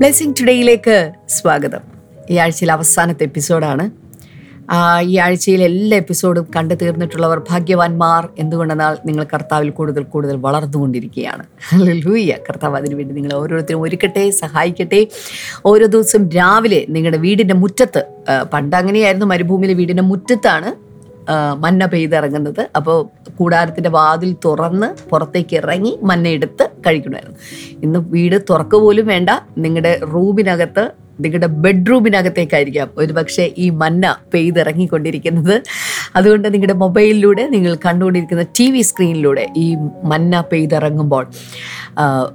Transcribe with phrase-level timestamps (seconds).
[0.00, 1.80] Blessing ടുഡേയിലേക്ക് സ്വാഗതം.
[2.30, 3.84] ഈ ആഴ്ചയിലെ അവസാനത്തെ എപ്പിസോഡാണ്.
[5.02, 11.44] ഈ ആഴ്ചയിലെ എല്ലാ എപ്പിസോഡും കണ്ടു തീർന്നിട്ടുള്ളവർ ഭാഗ്യവാന്മാർ എന്തുകൊണ്ടെന്നാൽ നിങ്ങൾ കർത്താവിൽ കൂടുതൽ കൂടുതൽ വളർന്നുകൊണ്ടിരിക്കുകയാണ്.
[12.04, 15.06] ലൂയ്യ കർത്താവ് അതിനുവേണ്ടി നിങ്ങൾ ഓരോരുത്തരും ഒരുക്കട്ടെ സഹായിക്കട്ടെ.
[15.66, 18.02] ഓരോ ദിവസം രാവിലെ നിങ്ങളുടെ വീടിന്റെ മുറ്റത്ത്
[18.52, 20.89] പണ്ട് അങ്ങനെയായിരുന്നു മരുഭൂമിയിലെ വീടിന്റെ മുറ്റത്താണ്
[21.58, 22.68] മന്ന പെയ്തിറങ്ങുന്നത്.
[22.76, 22.98] അപ്പോൾ
[23.38, 26.28] കൂടാരത്തിന്റെ വാതിൽ തുറന്ന് പുറത്തേക്ക് ഇറങ്ങി മന്ന
[26.86, 27.38] കഴിക്കണമായിരുന്നു
[27.82, 29.30] ഇന്ന് വീട് തുറക്ക പോലും വേണ്ട.
[29.58, 32.90] നിങ്ങളുടെ റൂമിനകത്ത് നിങ്ങളുടെ ബെഡ്റൂമിനകത്തേക്കായിരിക്കാം.
[32.96, 35.62] ഒരു പക്ഷേ ഈ മന്ന പെയ്തിറങ്ങിക്കൊണ്ടിരിക്കുന്നത്.
[36.16, 39.66] അതുകൊണ്ട് നിങ്ങളുടെ മൊബൈലിലൂടെ നിങ്ങൾ കണ്ടുകൊണ്ടിരിക്കുന്ന ടി വി സ്ക്രീനിലൂടെ ഈ
[40.04, 41.26] മന്ന പെയ്തിറങ്ങുമ്പോൾ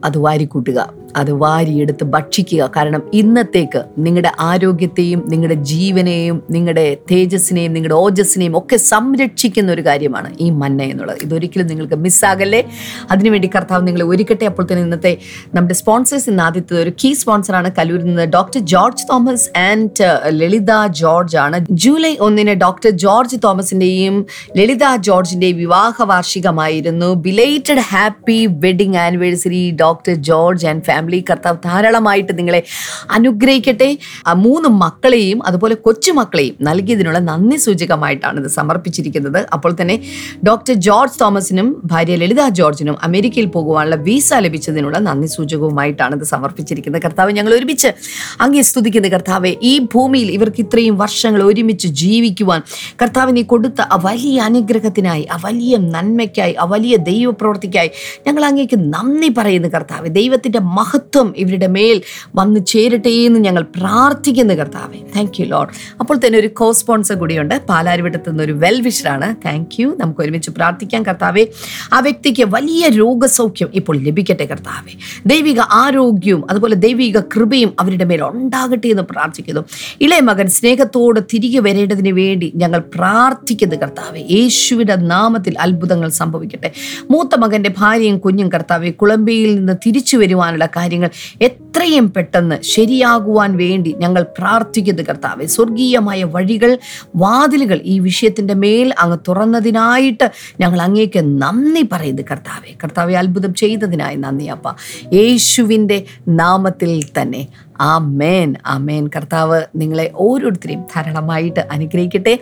[0.03, 1.04] അത് വാരിക്കൂട്ടുക.
[1.15, 2.71] അത് വാരിയെടുത്ത് ഭക്ഷിക്കുക.
[2.75, 10.49] കാരണം ഇന്നത്തേക്ക് നിങ്ങളുടെ ആരോഗ്യത്തെയും നിങ്ങളുടെ ജീവനെയും നിങ്ങളുടെ തേജസ്സിനെയും നിങ്ങളുടെ ഓജസ്സിനെയും ഒക്കെ സംരക്ഷിക്കുന്ന ഒരു കാര്യമാണ് ഈ
[10.49, 11.17] മന്ന എന്നുള്ളത്.
[11.21, 12.63] ഇതൊരിക്കലും നിങ്ങൾക്ക് മിസ്സാകല്ലേ?
[13.11, 14.45] അതിനുവേണ്ടി കർത്താവ് നിങ്ങളെ ഒരുക്കട്ടെ.
[14.45, 15.17] അപ്പോൾ തന്നെ ഇന്നത്തെ
[15.55, 21.37] നമ്മുടെ സ്പോൺസേഴ്സ് ഇന്ന് ആദ്യത്തെ ഒരു കീ സ്പോൺസറാണ് കലൂരിൽ നിന്ന് doctor George Thomas and Lalitha George
[21.37, 21.65] ആണ്.
[21.71, 24.25] ജൂലൈ ഒന്നിന് ഡോക്ടർ ജോർജ് തോമസിന്റെയും
[24.57, 32.63] ലളിത ജോർജിന്റെയും വിവാഹ വാർഷികമായിരുന്നു belated happy wedding anniversary doctor George and family കർത്താവ് ധാരാളമായിട്ട് നിങ്ങളെ
[33.11, 33.97] അനുഗ്രഹിക്കട്ടെ.
[34.45, 39.39] മൂന്ന് മക്കളെയും അതുപോലെ കൊച്ചുമക്കളെയും നൽകിയതിനുള്ള നന്ദി സൂചകമായിട്ടാണ് ഇത് സമർപ്പിച്ചിരിക്കുന്നത്.
[39.53, 39.95] അപ്പോൾ തന്നെ
[40.47, 47.01] ഡോക്ടർ ജോർജ് തോമസിനും ഭാര്യ ലളിത ജോർജിനും അമേരിക്കയിൽ പോകുവാനുള്ള വിസ ലഭിച്ചതിനുള്ള നന്ദി സൂചകവുമായിട്ടാണ് ഇത് സമർപ്പിച്ചിരിക്കുന്നത്.
[47.01, 47.89] കർത്താവ് ഞങ്ങൾ ഒരുമിച്ച്
[48.41, 49.07] അങ്ങേ സ്തുതിക്കുന്ന.
[49.07, 52.61] കർത്താവെ ഈ ഭൂമിയിൽ ഇവർക്ക് ഇത്രയും വർഷങ്ങൾ ഒരുമിച്ച് ജീവിക്കുവാൻ
[53.01, 57.89] കർത്താവ് നീ കൊടുത്ത ആ വലിയ അനുഗ്രഹത്തിനായി ആ വലിയ നന്മയ്ക്കായി ആ വലിയ ദൈവപ്രവർത്തിക്കായി
[58.27, 60.07] ഞങ്ങൾ അങ്ങേക്ക് നന്ദി പറയുന്നു കർത്താവ്.
[60.09, 60.59] ദൈവത്തിന്റെ
[60.95, 61.97] മഹത്വം ഇവരുടെ മേൽ
[62.35, 64.99] വന്നു ചേരട്ടെ എന്ന് ഞങ്ങൾ പ്രാർത്ഥിക്കുന്നു കർത്താവെ.
[65.15, 67.55] താങ്ക് യു ലോഡ് അപ്പോൾ തന്നെ ഒരു കോ സ്പോൺസർ കൂടിയുണ്ട്.
[67.69, 71.43] പാലാരിവട്ടത്തു നിന്ന് ഒരു വെൽ വിഷറാണ് താങ്ക് യു നമുക്ക് ഒരുമിച്ച് പ്രാർത്ഥിക്കാം കർത്താവെ.
[71.93, 74.93] ആ വ്യക്തിക്ക് വലിയ രോഗസൗഖ്യം ഇപ്പോൾ ലഭിക്കട്ടെ കർത്താവെ.
[75.25, 79.63] ദൈവിക ആരോഗ്യവും അതുപോലെ ദൈവിക കൃപയും അവരുടെ മേൽ ഉണ്ടാകട്ടെ എന്ന് പ്രാർത്ഥിക്കുന്നു.
[80.01, 84.23] ഇളയ മകൻ സ്നേഹത്തോടെ തിരികെ വരേണ്ടതിന് വേണ്ടി ഞങ്ങൾ പ്രാർത്ഥിക്കുന്നു കർത്താവെ.
[84.37, 86.71] യേശുവിന്റെ നാമത്തിൽ അത്ഭുതങ്ങൾ സംഭവിക്കട്ടെ.
[87.11, 91.11] മൂത്ത മകന്റെ ഭാര്യയും കുഞ്ഞും കർത്താവെ കുളമ്പയിൽ നിന്ന് തിരിച്ചു വരുവാനുള്ള കാര്യങ്ങൾ.
[91.75, 95.45] എത്രയും പെട്ടെന്ന് ശരിയാകുവാൻ വേണ്ടി ഞങ്ങൾ പ്രാർത്ഥിക്കുന്നു കർത്താവെ.
[95.45, 96.77] സ്വർഗീയമായ വഴികൾ
[97.15, 102.73] വാതിലുകൾ ഈ വിഷയത്തിന്റെ മേൽ അങ്ങ് തുറന്നതിനായിട്ട് ഞങ്ങൾ അങ്ങേക്ക് നന്ദി പറയുന്നു കർത്താവെ.
[102.83, 104.63] കർത്താവെ അത്ഭുതം ചെയ്തതിനായി നന്ദി അപ്പ.
[105.13, 107.47] യേശുവിന്റെ നാമത്തിൽ തന്നെ.
[107.81, 112.39] ആ മേൻ ആ മേൻ കർത്താവ് നിങ്ങളെ ഓരോരുത്തരെയും ധാരാളമായിട്ട് അനുഗ്രഹിക്കട്ടെ.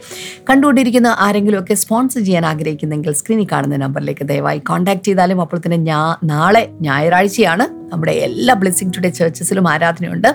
[0.49, 6.69] കണ്ടുകൊണ്ടിരിക്കുന്ന ആരെങ്കിലുമൊക്കെ സ്പോൺസർ ചെയ്യാൻ ആഗ്രഹിക്കുന്നെങ്കിൽ സ്ക്രീനിൽ കാണുന്ന നമ്പറിലേക്ക് ദയവായി കോൺടാക്ട് ചെയ്താലും അപ്പോൾ തന്നെ ഞാ നാളെ
[6.81, 10.29] ഞായറാഴ്ചയാണ് നമ്മുടെ എല്ലാ ബ്ലെസ്സിങ് ടുഡേ ചേർച്ചസിലും ആരാധനയുണ്ട്.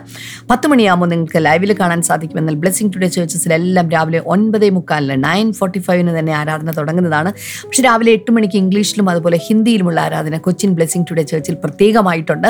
[0.50, 2.16] പത്ത് മണിയാകുമ്പോൾ നിങ്ങൾക്ക് ലൈവിൽ കാണാൻ സാധിക്കും.
[2.18, 7.30] സാധിക്കുമെന്നാൽ ബ്ലെസ്സിങ് ടുഡേ ചേർച്ചസിലെല്ലാം രാവിലെ ഒൻപതേ മുക്കാലിന് നയൻ ഫോർട്ടി ഫൈവിന് തന്നെ ആരാധന തുടങ്ങുന്നതാണ്.
[7.66, 12.48] പക്ഷേ രാവിലെ എട്ട് മണിക്ക് ഇംഗ്ലീഷിലും അതുപോലെ ഹിന്ദിയിലുമുള്ള ആരാധന കൊച്ചിൻ ബ്ലെസ്സിങ് ടുഡേ ചേർച്ചിൽ പ്രത്യേകമായിട്ടുണ്ട്.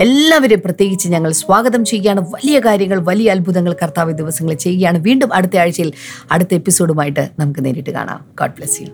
[0.00, 2.20] എല്ലാവരെയും പ്രത്യേകിച്ച് ഞങ്ങൾ സ്വാഗതം ചെയ്യുകയാണ്.
[2.20, 4.98] വലിയ കാര്യങ്ങൾ വലിയ അത്ഭുതങ്ങൾ കർത്താവ് ദിവസങ്ങൾ ചെയ്യുകയാണ്.
[4.98, 5.92] വീണ്ടും അടുത്ത ആഴ്ചയിൽ
[6.32, 8.20] അടുത്ത എപ്പിസോഡുമായിട്ട് നമുക്ക് നേരിട്ട് കാണാം.
[8.40, 8.88] ഗോഡ് ബ്ലെസ് യു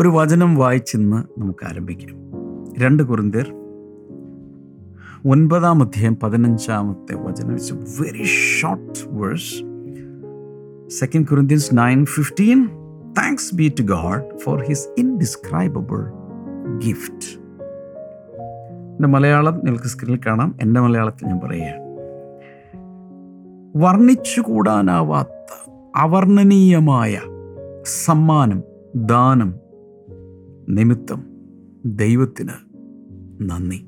[0.00, 2.16] ഒരു വചനം വായിച്ചിന്ന് നമുക്ക് ആരംഭിക്കാം
[2.78, 3.54] രണ്ട് കുറിന്തിയർ
[5.28, 7.50] ഒൻപതാം അധ്യായം പതിനഞ്ചാമത്തെ വചനം.
[7.50, 8.24] It's a very
[8.60, 9.54] short verse
[10.88, 12.68] second Corinthians nine fifteen
[13.18, 16.12] thanks be to God for his indescribable
[16.86, 17.40] gift
[18.90, 20.54] എന്റെ മലയാളം നിങ്ങൾക്ക് സ്ക്രീനിൽ കാണാം.
[20.62, 21.80] എന്റെ മലയാളത്തിൽ ഞാൻ പറയുകയാണ്.
[23.76, 27.20] വർണിച്ചുകൂടാനാവാത്ത അവർണനീയമായ
[28.04, 28.62] സമ്മാനം
[28.96, 29.59] ദാനം
[30.70, 31.24] നിമിത്തം
[31.84, 32.56] ദൈവത്തിന്
[33.42, 33.78] നന്ദി.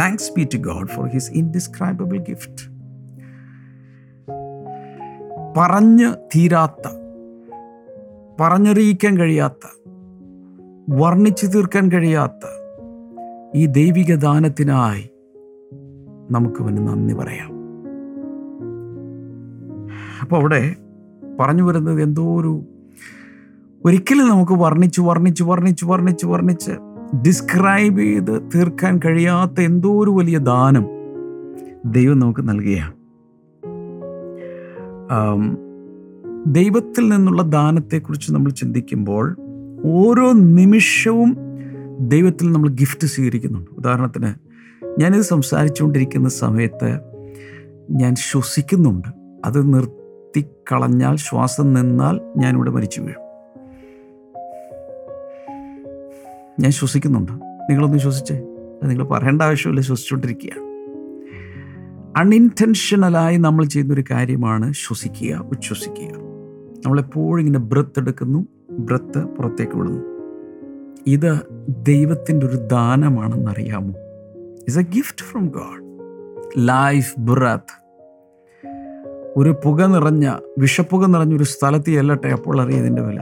[0.00, 2.72] Thanks be to God for his indescribable gift
[5.56, 6.88] പറഞ്ഞ് തീരാത്ത
[8.40, 9.66] പറഞ്ഞറിയിക്കാൻ കഴിയാത്ത
[10.90, 12.44] വർണിച്ചു തീർക്കാൻ കഴിയാത്ത
[13.54, 15.10] ഈ ദൈവിക ദാനത്തിനായി
[16.30, 17.50] നമുക്ക് അവന് നന്ദി പറയാം.
[20.20, 20.76] അപ്പോൾ അവിടെ
[21.40, 22.64] പറഞ്ഞു വരുന്നത് എന്തോ ഒരു
[23.86, 26.72] ഒരിക്കലും നമുക്ക് വർണിച്ച് വർണിച്ച് വർണിച്ച് വർണിച്ച് വർണിച്ച്
[27.16, 30.84] ഡിസ്ക്രൈബ് ചെയ്ത് തീർക്കാൻ കഴിയാത്ത എന്തോ ഒരു വലിയ ദാനം
[31.86, 32.92] ദൈവം നമുക്ക് നൽകുകയാണ്.
[36.46, 39.36] ദൈവത്തിൽ നിന്നുള്ള ദാനത്തെക്കുറിച്ച് നമ്മൾ ചിന്തിക്കുമ്പോൾ
[39.84, 41.36] ഓരോ നിമിഷവും
[42.00, 43.70] ദൈവത്തിൽ നമ്മൾ ഗിഫ്റ്റ് സ്വീകരിക്കുന്നുണ്ട്.
[43.78, 44.30] ഉദാഹരണത്തിന്
[45.00, 46.90] ഞാനിത് സംസാരിച്ചുകൊണ്ടിരിക്കുന്ന സമയത്ത്
[47.90, 49.08] ഞാൻ ശ്വസിക്കുന്നുണ്ട്.
[49.44, 53.21] അത് നിർത്തിക്കളഞ്ഞാൽ ശ്വാസം നിന്നാൽ ഞാനിവിടെ മരിച്ചു വീഴും
[56.60, 57.32] ഞാൻ ശ്വസിക്കുന്നുണ്ട്.
[57.70, 58.34] നിങ്ങളൊന്ന് ശ്വസിച്ചേ.
[58.82, 60.72] അത് നിങ്ങൾ പറയേണ്ട ആവശ്യമില്ല ശ്വസിച്ചുകൊണ്ടിരിക്കുകയാണ്.
[62.18, 66.08] അൺഇന്റൻഷനലായി നമ്മൾ ചെയ്യുന്നൊരു കാര്യമാണ് ശ്വസിക്കുക ഉച്ഛ്വസിക്കുക.
[66.86, 70.02] നമ്മളെപ്പോഴും ഇങ്ങനെ ബ്രത്ത് എടുക്കുന്നു ബ്രത്ത് പുറത്തേക്ക് വിടുന്നു.
[71.06, 73.88] ഇത് ദൈവത്തിന്റെ ഒരു ദാനമാണെന്നറിയാമോ?
[73.88, 75.98] It's a gift from God
[76.58, 77.82] life breath
[79.36, 83.20] ഒരു പുക നിറഞ്ഞ വിഷപ്പുക നിറഞ്ഞ ഒരു സ്ഥലത്ത് ചെല്ലട്ടെ അപ്പോൾ അറിയാം ഇതിന്റെ വില.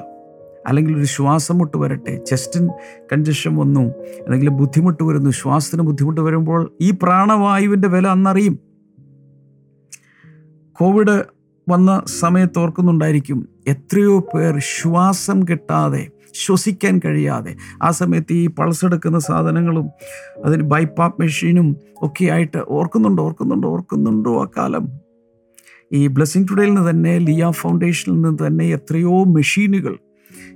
[0.67, 2.69] അല്ലെങ്കിൽ ഒരു ശ്വാസം മുട്ട് വരട്ടെ ചെസ്റ്റിൻ
[3.13, 3.81] കൺജഷൻ വന്നു.
[4.25, 5.31] അല്ലെങ്കിൽ ബുദ്ധിമുട്ട് വരുന്നു.
[5.31, 8.59] ശ്വാസത്തിന് ബുദ്ധിമുട്ട് വരുമ്പോൾ ഈ പ്രാണവായുവിന്റെ വില അന്നറിയും.
[10.73, 11.25] കോവിഡ്
[11.69, 19.89] വന്ന സമയത്ത് ഓർക്കുന്നുണ്ടായിരിക്കും എത്രയോ പേർ ശ്വാസം കിട്ടാതെ ശ്വസിക്കാൻ കഴിയാതെ ആ സമയത്ത് ഈ പൾസ് എടുക്കുന്ന സാധനങ്ങളും
[20.45, 23.25] അതിന് ബൈപ്പാപ്പ് മെഷീനും ഒക്കെ ആയിട്ട് ഓർക്കുന്നുണ്ടോ?
[23.25, 23.69] ഓർക്കുന്നുണ്ടോ?
[23.69, 24.45] ഓർക്കുന്നുണ്ടോ?
[24.45, 24.89] ആ കാലം.
[25.93, 29.99] ഈ ബ്ലെസ്സിങ് ടുഡേയിൽ നിന്ന് തന്നെ ലിയ ഫൗണ്ടേഷനിൽ നിന്ന് തന്നെ എത്രയോ മെഷീനുകൾ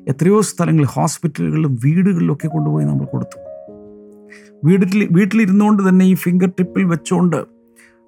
[0.08, 3.38] എത്രയോ സ്ഥലങ്ങളിൽ ഹോസ്പിറ്റലുകളിലും വീടുകളിലൊക്കെ കൊണ്ടുപോയി നമ്മൾ കൊടുത്തു.
[4.64, 7.44] വീട്ടിൽ വീട്ടിലിരുന്നുകൊണ്ട് തന്നെ ഈ ഫിംഗർ ടിപ്പിൽ വെച്ചുകൊണ്ട്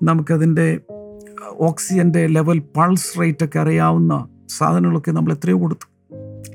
[0.02, 0.80] നമുക്കതിന്റെ
[1.52, 5.86] ഓക്സിജന്റെ ലെവൽ പൾസ് റേറ്റ് ഒക്കെ അറിയാവുന്ന സാധനങ്ങളൊക്കെ നമ്മൾ എത്രയോ കൊടുത്തു.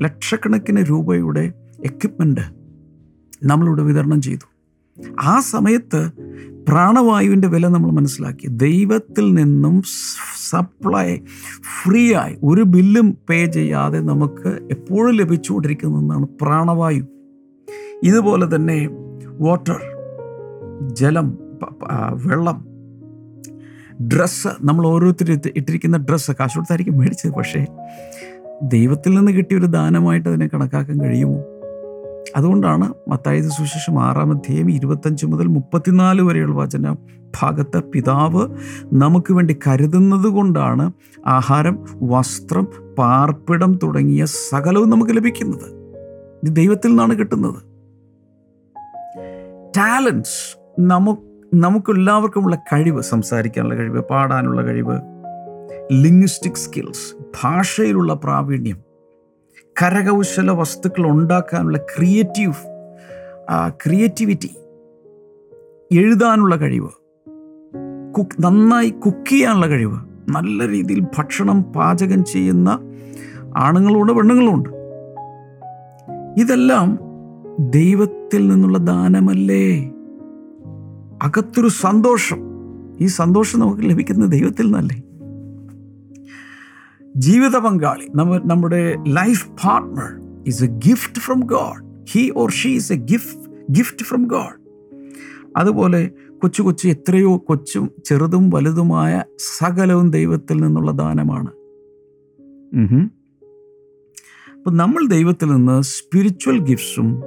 [0.04, 1.54] ലക്ഷക്കണക്കിന് രൂപയുടെ
[1.86, 2.42] എക്യുപ്മെന്റ്
[3.44, 4.52] നമ്മളിവിടെ വിതരണം ചെയ്തു.
[5.20, 6.12] ആ സമയത്ത്
[6.68, 8.48] പ്രാണവായുവിന്റെ വില നമ്മൾ മനസ്സിലാക്കി.
[8.48, 9.82] ദൈവത്തിൽ നിന്നും
[10.52, 11.08] സപ്ലൈ
[11.76, 12.36] ഫ്രീ ആയി.
[12.44, 17.06] ഒരു ബില്ലും പേ ചെയ്യാതെ നമുക്ക് എപ്പോഴും ലഭിച്ചുകൊണ്ടിരിക്കുന്നതാണ് പ്രാണവായു.
[18.04, 18.78] ഇതുപോലെ തന്നെ
[19.40, 19.80] വാട്ടർ
[20.94, 21.28] ജലം
[22.26, 22.58] വെള്ളം
[24.08, 27.32] ഡ്രസ്സ് നമ്മൾ ഓരോരുത്തരും ഇട്ടിരിക്കുന്ന ഡ്രസ്സ് കാശ് കൊടുത്തായിരിക്കും മേടിച്ചത്.
[27.32, 27.66] പക്ഷേ
[28.64, 31.38] ദൈവത്തിൽ നിന്ന് കിട്ടിയ ഒരു ദാനമായിട്ട് അതിനെ കണക്കാക്കാൻ കഴിയുമോ?
[32.36, 36.96] അതുകൊണ്ടാണ് മത്തായത് സുശേഷം ആറാം അധ്യായം ഇരുപത്തഞ്ച് മുതൽ മുപ്പത്തിനാല് വരെയുള്ള വചന
[37.42, 38.48] ഭാഗത്ത് പിതാവ്
[38.94, 40.92] നമുക്ക് വേണ്ടി കരുതുന്നത് കൊണ്ടാണ്
[41.26, 45.68] ആഹാരം വസ്ത്രം പാർപ്പിടം തുടങ്ങിയ സകലവും നമുക്ക് ലഭിക്കുന്നത്.
[46.44, 47.62] ഇത് ദൈവത്തിൽ നിന്നാണ് കിട്ടുന്നത്.
[49.78, 51.22] ടാലൻസ് നമുക്ക്
[51.54, 54.98] നമുക്കെല്ലാവർക്കുമുള്ള കഴിവ് സംസാരിക്കാനുള്ള കഴിവ് പാടാനുള്ള കഴിവ്
[55.94, 58.91] ലിംഗ്വിസ്റ്റിക് സ്കിൽസ് ഭാഷയിലുള്ള പ്രാവീണ്യം
[59.82, 62.54] കരകൗശല വസ്തുക്കൾ ഉണ്ടാക്കാനുള്ള ക്രിയേറ്റീവ്
[63.70, 64.56] ക്രിയേറ്റിവിറ്റി
[65.92, 66.90] എഴുതാനുള്ള കഴിവ്
[68.14, 70.00] കുക്ക് നന്നായി കുക്ക് ചെയ്യാനുള്ള കഴിവ്
[70.30, 72.80] നല്ല രീതിയിൽ ഭക്ഷണം പാചകം ചെയ്യുന്ന
[73.58, 74.70] ആണുങ്ങളുണ്ട് പെണ്ണുങ്ങളുണ്ട്.
[76.42, 77.00] ഇതെല്ലാം
[77.60, 79.92] ദൈവത്തിൽ നിന്നുള്ള ദാനമല്ലേ?
[81.24, 82.40] അകത്തൊരു സന്തോഷം.
[83.02, 85.04] ഈ സന്തോഷം നമുക്ക് ലഭിക്കുന്നത് ദൈവത്തിൽ നിന്നല്ലേ?
[87.16, 92.94] ജീവിത പങ്കാളി നമ്മ നമ്മുടെ life partner is a gift from God he or she is
[92.94, 93.40] a gift
[93.72, 94.58] gift from God
[95.58, 99.24] അതുപോലെ കൊച്ചു കൊച്ചു എത്രയോ കൊച്ചും ചെറുതും വലുതുമായ
[99.58, 101.52] സകലവും ദൈവത്തിൽ നിന്നുള്ള ദാനമാണ്.
[104.48, 107.22] അപ്പം നമ്മൾ ദൈവത്തിൽ നിന്ന് സ്പിരിച്വൽ ഗിഫ്റ്റ്സും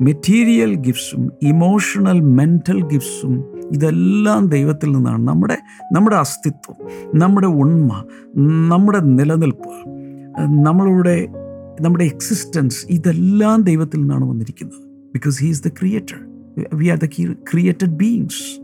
[0.00, 5.28] മെറ്റീരിയൽ ഗിഫ്റ്റ്സും ഇമോഷണൽ മെന്റൽ ഗിഫ്റ്റ്സും ഇതെല്ലാം ദൈവത്തിൽ നിന്നാണ്.
[5.28, 5.58] നമ്മുടെ
[5.92, 6.76] നമ്മുടെ അസ്തിത്വം
[7.18, 8.04] നമ്മുടെ ഉണ്മ
[8.68, 9.72] നമ്മുടെ നിലനിൽപ്പ്
[10.66, 11.28] നമ്മളുടെ
[11.80, 14.80] നമ്മുടെ എക്സിസ്റ്റൻസ് ഇതെല്ലാം ദൈവത്തിൽ നിന്നാണ് വന്നിരിക്കുന്നത്.
[15.14, 16.16] Because he is the creator
[16.74, 18.60] we are the created beings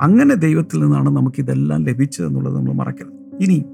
[0.00, 3.42] അങ്ങനെ ദൈവത്തിൽ നിന്നാണ് നമുക്കിതെല്ലാം ലഭിച്ചതെന്നുള്ളത് നമ്മൾ മറക്കരുത്.
[3.42, 3.64] ഇനി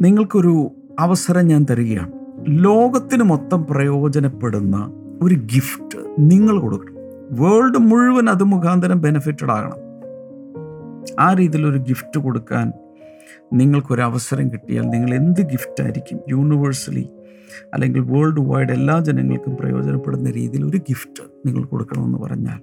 [0.00, 0.70] നിങ്ങൾക്കൊരു
[1.00, 2.12] അവസരം ഞാൻ തരികയാണ്.
[2.48, 6.95] ലോകത്തിന് മൊത്തം പ്രയോജനപ്പെടുന്ന ഒരു ഗിഫ്റ്റ് നിങ്ങൾ കൊടുക്കണം.
[7.30, 9.76] വേൾഡ് മുഴുവൻ അത് മുഖാന്തരം ബെനിഫിറ്റഡ് ആകണം.
[11.20, 12.72] ആ രീതിയിലൊരു ഗിഫ്റ്റ് കൊടുക്കാൻ
[13.52, 16.20] നിങ്ങൾക്കൊരു അവസരം കിട്ടിയാൽ നിങ്ങൾ എന്ത് ഗിഫ്റ്റ് ആയിരിക്കും?
[16.28, 17.08] യൂണിവേഴ്സലി
[17.74, 22.60] അല്ലെങ്കിൽ വേൾഡ് വൈഡ് എല്ലാ ജനങ്ങൾക്കും പ്രയോജനപ്പെടുന്ന രീതിയിൽ ഒരു ഗിഫ്റ്റ് നിങ്ങൾ കൊടുക്കണമെന്ന് പറഞ്ഞാൽ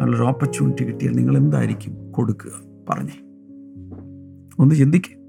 [0.00, 2.50] അതിലൊരു ഓപ്പർച്യൂണിറ്റി കിട്ടിയാൽ നിങ്ങൾ എന്തായിരിക്കും കൊടുക്കുക?
[2.88, 3.20] പറഞ്ഞേ.
[4.58, 5.20] ഒന്ന് ചിന്തിക്കുക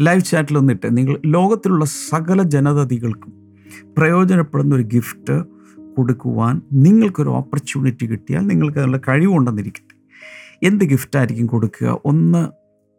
[0.00, 3.32] ലൈവ് ചാറ്റിൽ ഒന്നിട്ട് നിങ്ങൾ ലോകത്തിലുള്ള സകല ജനതകൾക്കും
[3.98, 5.59] പ്രയോജനപ്പെടുന്ന ഒരു ഗിഫ്റ്റ്
[5.96, 10.00] കൊടുക്കുവാൻ നിങ്ങൾക്കൊരു ഓപ്പർച്യൂണിറ്റി കിട്ടിയാൽ നിങ്ങൾക്ക് അതിനുള്ള കഴിവുണ്ടെന്നിരിക്കട്ടെ.
[10.66, 12.00] എന്ത് ഗിഫ്റ്റായിരിക്കും കൊടുക്കുക?
[12.04, 12.48] ഒന്ന്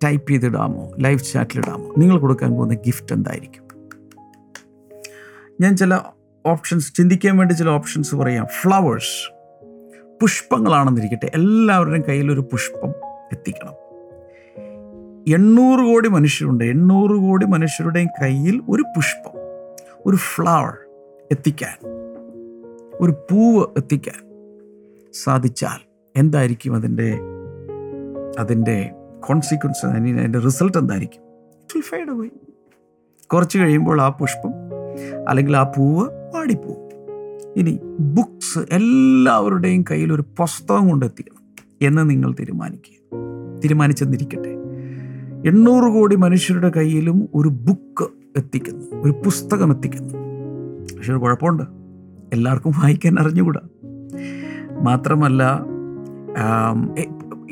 [0.04, 0.92] ടൈപ്പ് ചെയ്തിടാമോ?
[1.00, 3.64] ലൈവ് ചാറ്റിലിടാമോ നിങ്ങൾ കൊടുക്കാൻ പോകുന്ന ഗിഫ്റ്റ് എന്തായിരിക്കും?
[5.62, 6.00] ഞാൻ ചില
[6.46, 8.46] ഓപ്ഷൻസ് ചിന്തിക്കാൻ വേണ്ടി ചില ഓപ്ഷൻസ് പറയാം.
[8.46, 9.32] ഫ്ലവേഴ്സ്
[10.22, 11.32] പുഷ്പങ്ങളാണെന്നിരിക്കട്ടെ.
[11.36, 12.90] എല്ലാവരുടെയും കയ്യിലൊരു പുഷ്പം
[13.32, 13.82] എത്തിക്കണം.
[15.34, 16.64] എണ്ണൂറ് കോടി മനുഷ്യരുണ്ട്.
[16.64, 19.40] എണ്ണൂറ് കോടി മനുഷ്യരുടെയും കയ്യിൽ ഒരു പുഷ്പം
[20.06, 20.78] ഒരു ഫ്ലവർ
[21.32, 22.01] എത്തിക്കാൻ.
[23.02, 24.32] ഒരു പൂവ് എത്തിക്കാൻ
[25.24, 27.20] സാധിച്ചാൽ എന്തായിരിക്കും അതിന്റെ
[28.40, 28.92] അതിന്റെ
[29.28, 31.22] കോൺസിക്വൻസ് അതിന്റെ റിസൾട്ട് എന്തായിരിക്കും?
[31.78, 32.30] ഇറ്റ് വിൽ
[33.26, 34.52] കുറച്ച് കഴിയുമ്പോൾ ആ പുഷ്പം
[35.30, 36.90] അല്ലെങ്കിൽ ആ പൂവ് വാടിപ്പോവും
[37.58, 43.18] ഇനി ബുക്സ് എല്ലാവരുടെയും കയ്യിൽ ഒരു പുസ്തകം കൊണ്ടെത്തിക്കണം എന്ന് നിങ്ങൾ തീരുമാനിക്കുക.
[43.60, 44.50] തീരുമാനിച്ചെന്നിരിക്കട്ടെ.
[45.48, 50.14] എണ്ണൂറ് കോടി മനുഷ്യരുടെ കയ്യിലും ഒരു ബുക്ക് എത്തിക്കുന്നു ഒരു പുസ്തകം എത്തിക്കുന്നു.
[50.96, 51.81] പക്ഷെ ഒരു കുഴപ്പമുണ്ട്.
[52.34, 53.60] എല്ലാവർക്കും വായിക്കാൻ അറിഞ്ഞുകൂടാ.
[54.82, 55.66] മാത്രമല്ല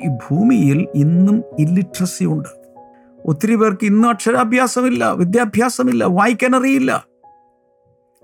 [0.05, 2.49] ഈ ഭൂമിയിൽ ഇന്നും ഇല്ലിട്രസി ഉണ്ട്.
[3.25, 7.05] ഒത്തിരി പേർക്ക് ഇന്നും അക്ഷരാഭ്യാസമില്ല വിദ്യാഭ്യാസമില്ല വായിക്കാൻ അറിയില്ല.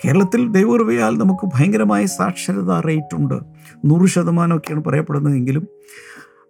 [0.06, 3.40] കേരളത്തിൽ ദൈവകൃപയാൽ നമുക്ക് ഭയങ്കരമായ സാക്ഷരത റേറ്റ് ഉണ്ട്.
[3.86, 5.68] നൂറ് ശതമാനമൊക്കെയാണ് പറയപ്പെടുന്നതെങ്കിലും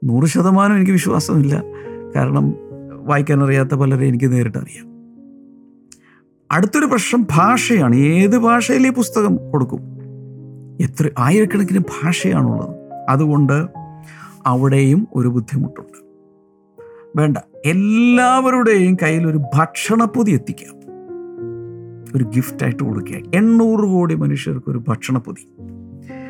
[0.04, 1.64] നൂറ് ശതമാനം എനിക്ക് വിശ്വാസമില്ല.
[2.16, 2.56] കാരണം
[3.06, 4.96] വായിക്കാൻ അറിയാത്ത പലരെ എനിക്ക് നേരിട്ട് അറിയാം.
[6.52, 7.96] അടുത്തൊരു പ്രശ്നം ഭാഷയാണ്.
[7.96, 9.95] ഏത് ഭാഷയിൽ ഈ പുസ്തകം കൊടുക്കും.
[10.82, 12.76] എത്ര ആയിരക്കണക്കിന് ഭാഷയാണുള്ളത്.
[13.10, 13.68] അതുകൊണ്ട്
[14.46, 16.06] അവിടെയും ഒരു ബുദ്ധിമുട്ടുണ്ട്.
[17.16, 20.76] വേണ്ട എല്ലാവരുടെയും കയ്യിൽ ഒരു ഭക്ഷണപ്പൊതി എത്തിക്കാം.
[22.16, 23.16] ഒരു ഗിഫ്റ്റായിട്ട് കൊടുക്കുക.
[23.36, 25.50] എണ്ണൂറ് കോടി മനുഷ്യർക്ക് ഒരു ഭക്ഷണപ്പൊതി.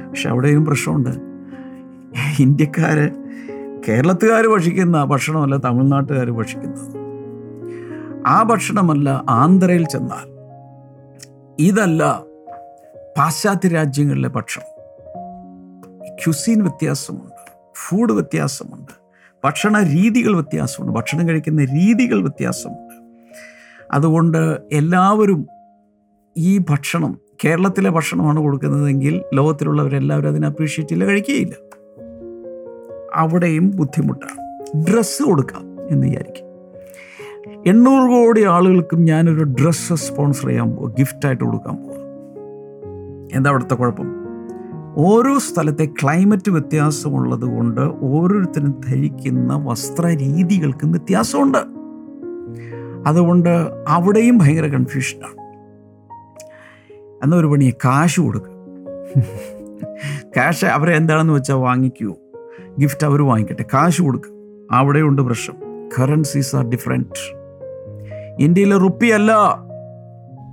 [0.09, 1.09] പക്ഷെ അവിടെയും പ്രശ്നമുണ്ട്.
[2.39, 3.11] ഇന്ത്യക്കാർ
[3.87, 7.05] കേരളത്തുകാർ ഭക്ഷിക്കുന്ന ഭക്ഷണമല്ല തമിഴ്നാട്ടുകാർ ഭക്ഷിക്കുന്നത്.
[8.27, 10.35] ആ ഭക്ഷണമല്ല ആന്ധ്രയിൽ ചെന്നാൽ.
[11.59, 12.23] ഇതല്ല
[13.17, 14.65] പാശ്ചാത്യ രാജ്യങ്ങളിലെ ഭക്ഷണം.
[16.15, 18.91] ക്യുസീൻ വ്യത്യാസമുണ്ട് ഫുഡ് വ്യത്യാസമുണ്ട്
[19.45, 22.95] ഭക്ഷണ രീതികൾ വ്യത്യാസമുണ്ട് ഭക്ഷണം കഴിക്കുന്ന രീതികൾ വ്യത്യാസമുണ്ട്.
[23.91, 25.47] അതുകൊണ്ട് എല്ലാവരും
[26.37, 31.55] ഈ ഭക്ഷണം കേരളത്തിലെ ഭക്ഷണമാണ് കൊടുക്കുന്നതെങ്കിൽ ലോകത്തിലുള്ളവരെല്ലാവരും അതിനെ അപ്രീഷിയേറ്റ് ചെയ്യില്ല കഴിക്കുകയില്ല
[33.15, 34.65] അവിടെയും ബുദ്ധിമുട്ടാണ്.
[34.83, 36.45] ഡ്രസ്സ് കൊടുക്കാം എന്ന് വിചാരിക്കും.
[37.67, 41.94] എണ്ണൂറ് കോടി ആളുകൾക്കും ഞാനൊരു ഡ്രസ്സ് സ്പോൺസർ ചെയ്യാൻ പോകും ഗിഫ്റ്റായിട്ട് കൊടുക്കാൻ പോകും
[43.33, 44.07] എന്താ അവിടുത്തെ കുഴപ്പം?
[44.97, 51.57] ഓരോ സ്ഥലത്തെ ക്ലൈമറ്റ് വ്യത്യാസമുള്ളത് കൊണ്ട് ഓരോരുത്തരും ധരിക്കുന്ന വസ്ത്രരീതികൾക്കും വ്യത്യാസമുണ്ട്.
[53.07, 55.41] അതുകൊണ്ട് അവിടെയും ഭയങ്കര കൺഫ്യൂഷനാണ്
[57.23, 58.55] എന്നാൽ ഒരു പണിയെ കാശ് കൊടുക്കുക
[60.37, 62.15] കാശ് അവരെ എന്താണെന്ന് വെച്ചാൽ വാങ്ങിക്കുമോ
[62.79, 63.65] ഗിഫ്റ്റ് അവർ വാങ്ങിക്കട്ടെ.
[63.73, 64.31] കാശ് കൊടുക്കുക
[64.71, 65.57] അവിടെയുണ്ട് പ്രശ്നം.
[65.99, 67.21] കറൻസീസ് ആർ ഡിഫറെന്റ്
[68.39, 69.31] ഇന്ത്യയിലെ റുപ്പിയല്ല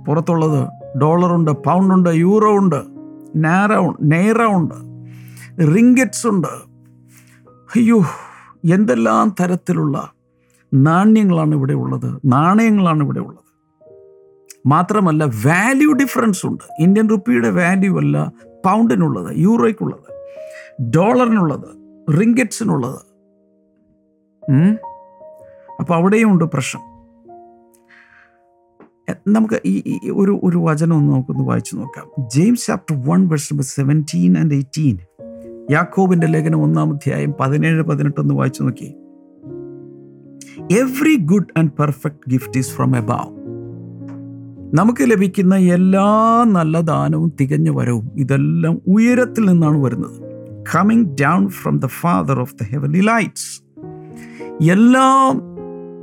[0.07, 0.82] പുറത്തുള്ളത്.
[0.97, 2.83] ഡോളറുണ്ട് പൗണ്ടുണ്ട് യൂറോ ഉണ്ട്
[3.35, 3.69] നാര
[4.01, 4.75] നേറ ഉണ്ട്
[5.75, 6.47] റിങ്കറ്റ്സ് ഉണ്ട്
[7.75, 8.05] അയ്യോ
[8.73, 10.11] എന്തെല്ലാം തരത്തിലുള്ള
[10.73, 13.43] നാണ്യങ്ങളാണ് ഇവിടെ ഉള്ളത് നാണയങ്ങളാണ് ഇവിടെ ഉള്ളത്.
[14.65, 16.63] മാത്രമല്ല വാല്യൂ ഡിഫറൻസ് ഉണ്ട്.
[16.79, 18.31] ഇന്ത്യൻ റുപ്പിയുടെ വാല്യൂ അല്ല
[18.65, 20.09] പൗണ്ടിനുള്ളത് യൂറോയ്ക്കുള്ളത്
[20.81, 21.69] ഡോളറിനുള്ളത്
[22.21, 23.01] റിങ്കറ്റ്സിനുള്ളത്.
[25.79, 26.92] അപ്പോൾ അവിടെയും ഉണ്ട് പ്രശ്നം.
[29.27, 32.29] നമുക്ക് ഈ ഒരു ഒരു വചനം ഒന്ന് നമുക്കൊന്ന് വായിച്ചു നോക്കാം.
[32.35, 34.97] James chapter one verse number seventeen and eighteen.
[35.71, 38.95] യാക്കോബിന്റെ ലേഖനം ഒന്നാം അധ്യായം പതിനേഴ് പതിനെട്ട് ഒന്ന് വായിച്ചു നോക്കി
[40.71, 43.43] every good and perfect gift is from above
[44.73, 50.21] നമുക്ക് ലഭിക്കുന്ന എല്ലാ നല്ല ദാനവും തികഞ്ഞ വരവും ഇതെല്ലാം ഉയരത്തിൽ നിന്നാണ് വരുന്നത്.
[50.75, 53.63] Coming down from the father of the heavenly lights
[54.63, 55.41] എല്ലാം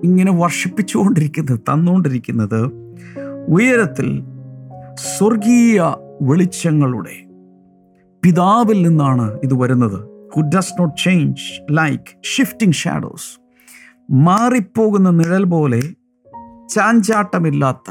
[0.04, 2.89] ഇങ്ങനെ വർഷിപ്പിച്ചുകൊണ്ടിരിക്കുന്നത് തന്നുകൊണ്ടിരിക്കുന്നത്
[3.48, 4.22] ഉയരത്തിൽ
[4.96, 5.82] സ്വർഗീയ
[6.22, 7.28] വെളിച്ചങ്ങളുടെ
[8.24, 13.40] പിതാവിൽ നിന്നാണ് ഇത് വരുന്നത് who does not change like shifting shadows
[14.10, 15.80] മാറിപ്പോകുന്ന നിഴൽ പോലെ
[16.68, 17.90] ചാഞ്ചാട്ടമില്ലാത്ത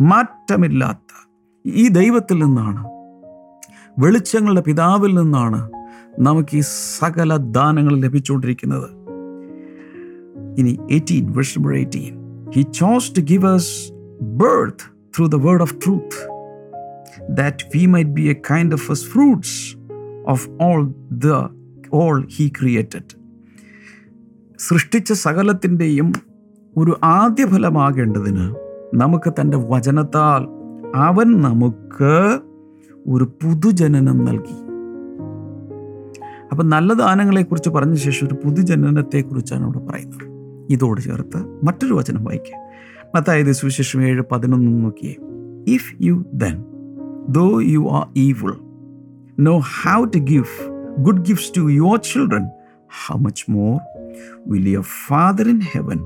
[0.00, 1.28] മാറ്റമില്ലാത്ത
[1.66, 2.86] ഈ ദൈവത്തിൽ നിന്നാണ്
[3.98, 5.72] വെളിച്ചങ്ങളുടെ പിതാവിൽ നിന്നാണ്
[6.18, 6.60] നമുക്ക് ഈ
[6.98, 8.90] സകല ദാനങ്ങൾ ലഭിച്ചുകൊണ്ടിരിക്കുന്നത്.
[10.58, 15.68] ഇനി eighteen verse number eighteen he chose to give us birth through the word of
[15.68, 16.14] truth,
[17.36, 19.76] that we might be a kind of first fruits
[20.26, 20.82] of all
[21.24, 21.38] the
[21.92, 23.04] all he created.
[24.58, 26.12] സൃഷ്ടിച്ച സകലത്തിന്റെയും
[26.76, 28.54] ഒരു ആദ്യ ഫലമാകേണ്ടതിന്
[28.94, 30.48] നമുക്ക് തന്റെ വചനത്താൽ
[30.94, 32.40] അവൻ നമുക്ക്
[33.08, 34.56] ഒരു പുതുജനനം നൽകി.
[36.50, 40.32] അപ്പം നല്ല ദാനങ്ങളെക്കുറിച്ച് പറഞ്ഞ ശേഷം ഒരു പുതുജനനത്തെക്കുറിച്ചാണ് ഇവിടെ പറയുന്നത്.
[40.70, 42.61] ഇതോട് ചേർത്ത് മറ്റൊരു വചനം വായിക്കുക
[43.14, 45.16] മത്തായത് സുവിശേഷം ഏഴ് പതിനൊന്ന് നോക്കിയേ.
[45.68, 46.64] If you then
[47.28, 48.56] though you are evil
[49.40, 50.44] know how to give
[50.98, 52.48] good gifts to your children
[53.06, 53.80] how much more
[54.46, 55.98] will your father in heaven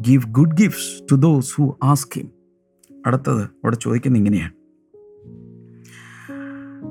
[0.00, 2.30] give good gifts to those who ask him
[3.06, 4.52] അടുത്തത് അവിടെ ചോദിക്കുന്നത് ഇങ്ങനെയാണ്.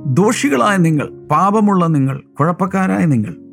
[0.08, 3.47] ദോഷികളായ നിങ്ങൾ പാപമുള്ള നിങ്ങൾ കുഴപ്പക്കാരായ നിങ്ങൾ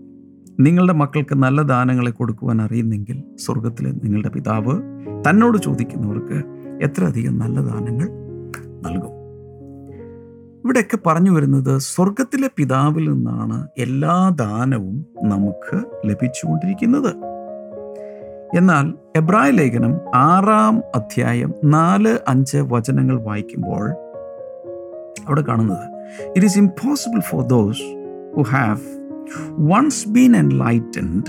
[0.61, 4.79] നിങ്ങളുടെ മക്കൾക്ക് നല്ല ദാനങ്ങളെ കൊടുക്കുവാൻ അറിയുന്നെങ്കിൽ സ്വർഗത്തിലെ നിങ്ങളുടെ പിതാവ്
[5.29, 6.43] തന്നോട് ചോദിക്കുന്നവർക്ക്
[6.85, 8.09] എത്രയധികം നല്ല ദാനങ്ങൾ
[8.81, 9.11] നൽകും.
[10.65, 17.15] ഇവിടെയൊക്കെ പറഞ്ഞു വരുന്നത് സ്വർഗത്തിലെ പിതാവിൽ നിന്നാണ് എല്ലാ ദാനവും നമുക്ക് ലഭിച്ചുകൊണ്ടിരിക്കുന്നത്.
[18.57, 23.91] എന്നാൽ എബ്രായ ലേഖനം ആറാം അധ്യായം നാല് അഞ്ച് വചനങ്ങൾ വായിക്കുമ്പോൾ
[25.29, 25.87] അവിടെ കാണുന്നത്
[26.37, 27.83] it is impossible for those
[28.37, 29.04] who have
[29.75, 31.29] once been enlightened,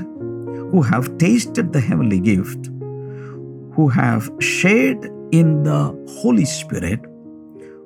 [0.71, 2.61] who have tasted the heavenly gift,
[3.75, 5.81] who have shared in the
[6.19, 7.01] Holy Spirit,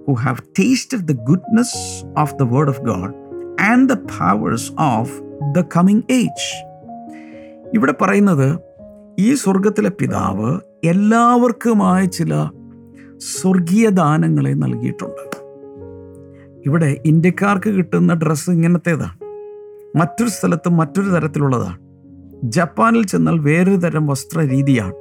[0.05, 1.71] who have tasted the goodness
[2.15, 3.11] of the Word of God
[3.59, 5.05] and the powers of
[5.53, 6.47] the coming age.
[7.73, 8.47] ഇവിടെ പറയുന്നത്
[9.17, 10.49] ഈ സ്വർഗത്തിലെ പിതാവ്
[10.91, 12.33] എല്ലാവർക്കുമായ ചില
[13.33, 15.25] സ്വർഗീയ ദാനങ്ങളെ നൽകിയിട്ടുണ്ട്
[16.67, 19.18] ഇവിടെ ഇന്ത്യക്കാർക്ക് കിട്ടുന്ന ഡ്രസ്സ് ഇങ്ങനത്തേതാണ്
[19.95, 21.77] മറ്റൊരു സ്ഥലത്ത് മറ്റൊരു തരത്തിലുള്ളതാണ്.
[22.43, 24.93] ജപ്പാനിൽ ചെന്നാൽ വേറൊരു തരം വസ്ത്ര രീതിയാണ്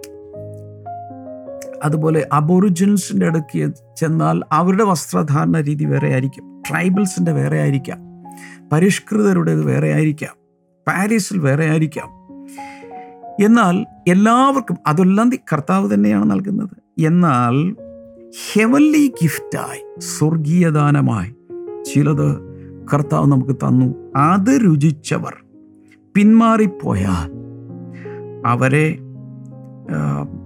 [1.84, 6.62] അതുപോലെ അബോറിജിൻസിന്റെ അടുക്ക് ചെന്നാൽ അവരുടെ വസ്ത്രധാരണ രീതി വേറെ ആയിരിക്കും.
[6.70, 7.98] ട്രൈബൽസിന്റെ വേറെ ആയിരിക്കാം.
[8.72, 10.36] പരിഷ്കൃതരുടേത് വേറെ ആയിരിക്കാം.
[10.88, 12.18] പാരീസിൽ വേറെ ആയിരിക്കാം.
[13.44, 17.02] എന്നാൽ എല്ലാവർക്കും അതെല്ലാം കർത്താവ് തന്നെയാണ് നൽകുന്നത്.
[17.06, 17.76] എന്നാൽ
[18.52, 21.34] ഹെവൻലി ഗിഫ്റ്റായി സ്വർഗീയദാനമായി
[21.84, 22.47] ചിലത്
[22.92, 23.94] കർത്താവ് നമുക്ക് തന്നു.
[24.16, 25.34] അത് രുചിച്ചവർ
[26.14, 27.30] പിന്മാറിപ്പോയാൽ
[28.46, 28.98] അവരെ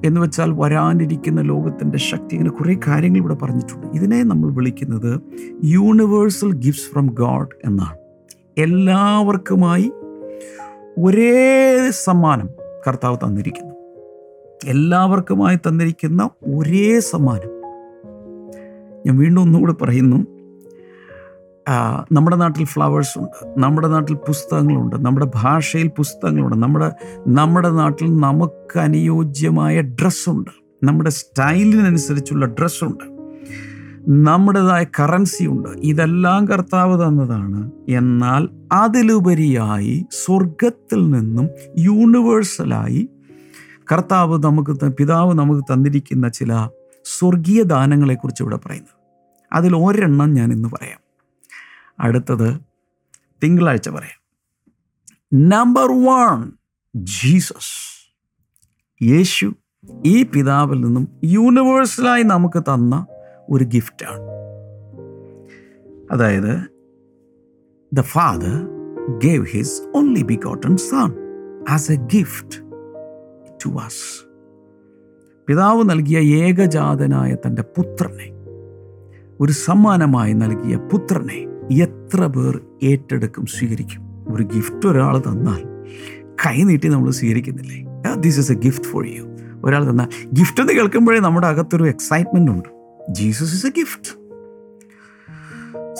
[0.04, 3.86] എന്ന് വെച്ചാൽ വരാനിരിക്കുന്ന ലോകത്തിന്റെ ശക്തി ഇങ്ങനെ കുറേ കാര്യങ്ങൾ ഇവിടെ പറഞ്ഞിട്ടുണ്ട്.
[3.86, 5.20] ഇതിനെ നമ്മൾ വിളിക്കുന്നത്
[5.64, 7.96] യൂണിവേഴ്സൽ ഗിഫ്റ്റ്സ് ഫ്രം ഗോഡ് എന്നാണ്.
[8.58, 9.92] എല്ലാവർക്കുമായി
[11.04, 12.48] ഒരേ സമ്മാനം
[12.88, 13.74] കർത്താവ് തന്നിരിക്കുന്നു.
[14.66, 17.50] എല്ലാവർക്കുമായി തന്നിരിക്കുന്ന ഒരേ സമ്മാനം.
[19.06, 20.31] ഞാൻ വീണ്ടും ഒന്നുകൂടെ പറയുന്നു.
[22.12, 26.92] നമ്മുടെ നാട്ടിൽ ഫ്ലവേഴ്സ് ഉണ്ട് നമ്മുടെ നാട്ടിൽ പുസ്തകങ്ങളുണ്ട് നമ്മുടെ ഭാഷയിൽ പുസ്തകങ്ങളുണ്ട് നമ്മുടെ
[27.28, 30.50] നമ്മുടെ നാട്ടിൽ നമുക്ക് അനുയോജ്യമായ ഡ്രസ്സുണ്ട്
[30.84, 33.12] നമ്മുടെ സ്റ്റൈലിനനുസരിച്ചുള്ള ഡ്രസ്സുണ്ട്
[34.08, 35.68] നമ്മുടേതായ കറൻസി ഉണ്ട്.
[35.68, 37.70] ഇതെല്ലാം കർത്താവ് തന്നതാണ്.
[37.88, 43.08] എന്നാൽ അതിലുപരിയായി സ്വർഗത്തിൽ നിന്നും യൂണിവേഴ്സലായി
[43.92, 46.68] കർത്താവ് നമുക്ക് പിതാവ് നമുക്ക് തന്നിരിക്കുന്ന ചില
[47.04, 48.96] സ്വർഗീയ ദാനങ്ങളെക്കുറിച്ച് ഇവിടെ പറയുന്നത്
[49.52, 51.01] അതിൽ ഒരെണ്ണം ഞാൻ ഇന്ന് പറയാം.
[52.02, 52.60] അടുത്തത്
[53.42, 54.18] തിങ്കളാഴ്ച പറയാം.
[55.48, 56.52] നമ്പർ വൺ
[56.94, 57.74] ജീസസ്
[59.02, 59.52] യേശു
[60.04, 63.06] ഈ പിതാവിൽ നിന്നും യൂണിവേഴ്സലായി നമുക്ക് തന്ന
[63.50, 64.20] ഒരു ഗിഫ്റ്റാണ്
[66.10, 66.52] അതായത്
[67.92, 68.54] the father
[69.18, 71.10] gave his only begotten son
[71.68, 72.58] as a gift
[73.64, 74.26] to us
[75.48, 78.28] പിതാവ് നൽകിയ ഏകജാതനായ തന്റെ പുത്രനെ
[79.40, 84.02] ഒരു സമ്മാനമായി നൽകിയ പുത്രനെ എത്ര പേർ ഏറ്റെടുക്കും സ്വീകരിക്കും?
[84.34, 85.62] ഒരു ഗിഫ്റ്റ് ഒരാൾ തന്നാൽ
[86.46, 87.84] കൈ നീട്ടി നമ്മൾ സ്വീകരിക്കുന്നില്ലേ?
[88.14, 89.22] This is a gift for you
[89.64, 92.68] ഒരാൾ തന്നാൽ ഗിഫ്റ്റ് എന്ന് കേൾക്കുമ്പോഴേ നമ്മുടെ അകത്തൊരു എക്സൈറ്റ്മെന്റ് ഉണ്ട്.
[93.10, 94.10] Jesus is a gift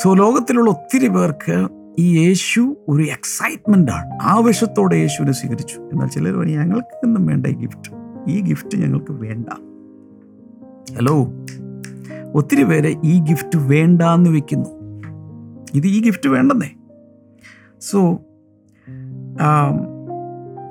[0.02, 4.18] so ലോകത്തിലുള്ള ഒത്തിരി പേർക്ക് ഈ യേശു ഒരു എക്സൈറ്റ്മെന്റ് ആണ്.
[4.22, 5.80] ആവശ്യത്തോടെ യേശുവിനെ സ്വീകരിച്ചു.
[5.92, 7.90] എന്നാൽ ചിലർ പറഞ്ഞു ഞങ്ങൾക്ക് ഒന്നും വേണ്ട ഈ ഗിഫ്റ്റ്
[8.30, 9.46] ഈ ഗിഫ്റ്റ് ഞങ്ങൾക്ക് വേണ്ട.
[10.96, 11.32] ഹലോ
[12.34, 14.81] ഒത്തിരി പേരെ ഈ ഗിഫ്റ്റ് വേണ്ടാന്ന് വെക്കുന്നു.
[15.74, 16.70] ഇത് ഈ ഗിഫ്റ്റ് വേണ്ടെന്നേ.
[17.80, 18.20] സോ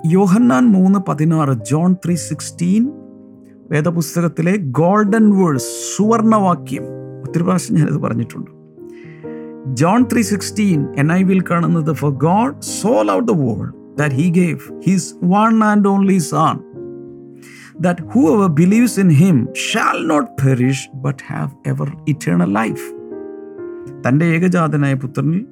[0.06, 2.92] യോഹന്നാൻ മൂന്ന് പതിനാറ് ജോൺ ത്രീ സിക്സ്റ്റീൻ
[3.72, 6.84] വേദപുസ്തകത്തിലെ ഗോൾഡൻ വേഴ്സ് സുവർണവാക്യം.
[7.24, 8.52] ഒത്തിരി പ്രാവശ്യം ഞാനിത് പറഞ്ഞിട്ടുണ്ട്.
[9.74, 14.30] John three sixteen N I will കാണുന്നത് for God so loved the world that he
[14.30, 16.58] gave his one and only son
[17.82, 18.02] that
[18.36, 23.01] whoever believes in him shall not perish but have ever eternal life
[24.08, 25.46] തന്റെ ഏകജാതനായ പുത്രനിൽ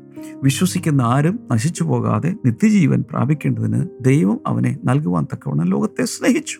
[0.43, 6.59] വിശ്വസിക്കുന്ന ആരും നശിച്ചു പോകാതെ നിത്യജീവൻ പ്രാപിക്കേണ്ടതിന് ദൈവം അവനെ നൽകുവാൻ തക്കവണ്ണം ലോകത്തെ സ്നേഹിച്ചു.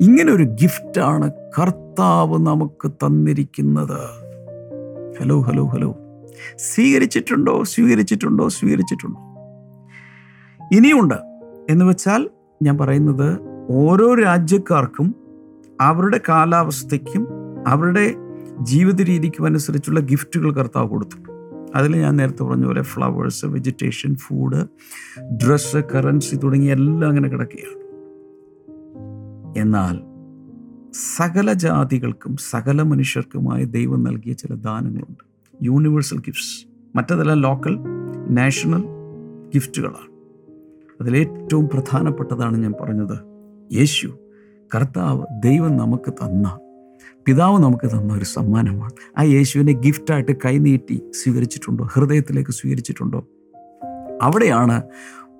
[0.00, 4.00] ഇങ്ങനെ ഒരു ഗിഫ്റ്റാണ് കർത്താവ് നമുക്ക് തന്നിരിക്കുന്നത്.
[5.20, 5.96] ഹലോ ഹലോ ഹലോ
[6.56, 9.20] സ്വീകരിച്ചിട്ടുണ്ടോ സ്വീകരിച്ചിട്ടുണ്ടോ സ്വീകരിച്ചിട്ടുണ്ടോ?
[10.72, 11.14] ഇനിയുണ്ട്
[11.70, 12.30] എന്ന് വെച്ചാൽ
[12.62, 13.38] ഞാൻ പറയുന്നത്
[13.70, 15.14] ഓരോ രാജ്യക്കാർക്കും
[15.80, 17.28] അവരുടെ കാലാവസ്ഥയ്ക്കും
[17.68, 18.14] അവരുടെ
[18.62, 21.16] ജീവിത രീതിക്കും അനുസരിച്ചുള്ള ഗിഫ്റ്റുകൾ കർത്താവ് കൊടുത്തു.
[21.76, 24.66] അതിൽ ഞാൻ നേരത്തെ പറഞ്ഞ പോലെ flowers vegetation food
[25.22, 27.78] dress currency തുടങ്ങിയ എല്ലാം അങ്ങനെ കിടക്കുകയാണ്.
[29.58, 29.98] എന്നാൽ
[30.92, 35.24] സകല ജാതികൾക്കും സകല മനുഷ്യർക്കുമായി ദൈവം നൽകിയ ചില ദാനങ്ങളുണ്ട്.
[35.62, 36.66] യൂണിവേഴ്സൽ ഗിഫ്റ്റ്സ്
[36.96, 37.78] മറ്റതെല്ലാം ലോക്കൽ
[38.30, 38.82] നാഷണൽ
[39.54, 40.18] ഗിഫ്റ്റുകളാണ്
[41.00, 43.18] അതിലേറ്റവും പ്രധാനപ്പെട്ടതാണ് ഞാൻ പറഞ്ഞത്.
[43.74, 44.18] യേശു
[44.74, 46.58] കർത്താവ് ദൈവം നമുക്ക് തന്ന
[47.26, 48.92] പിതാവ് നമുക്ക് തന്ന ഒരു സമ്മാനമാണ്.
[49.18, 51.88] ആ യേശുവിനെ ഗിഫ്റ്റായിട്ട് കൈനീട്ടി സ്വീകരിച്ചിട്ടുണ്ടോ?
[51.92, 53.26] ഹൃദയത്തിലേക്ക് സ്വീകരിച്ചിട്ടുണ്ടോ?
[54.22, 54.82] അവിടെയാണ്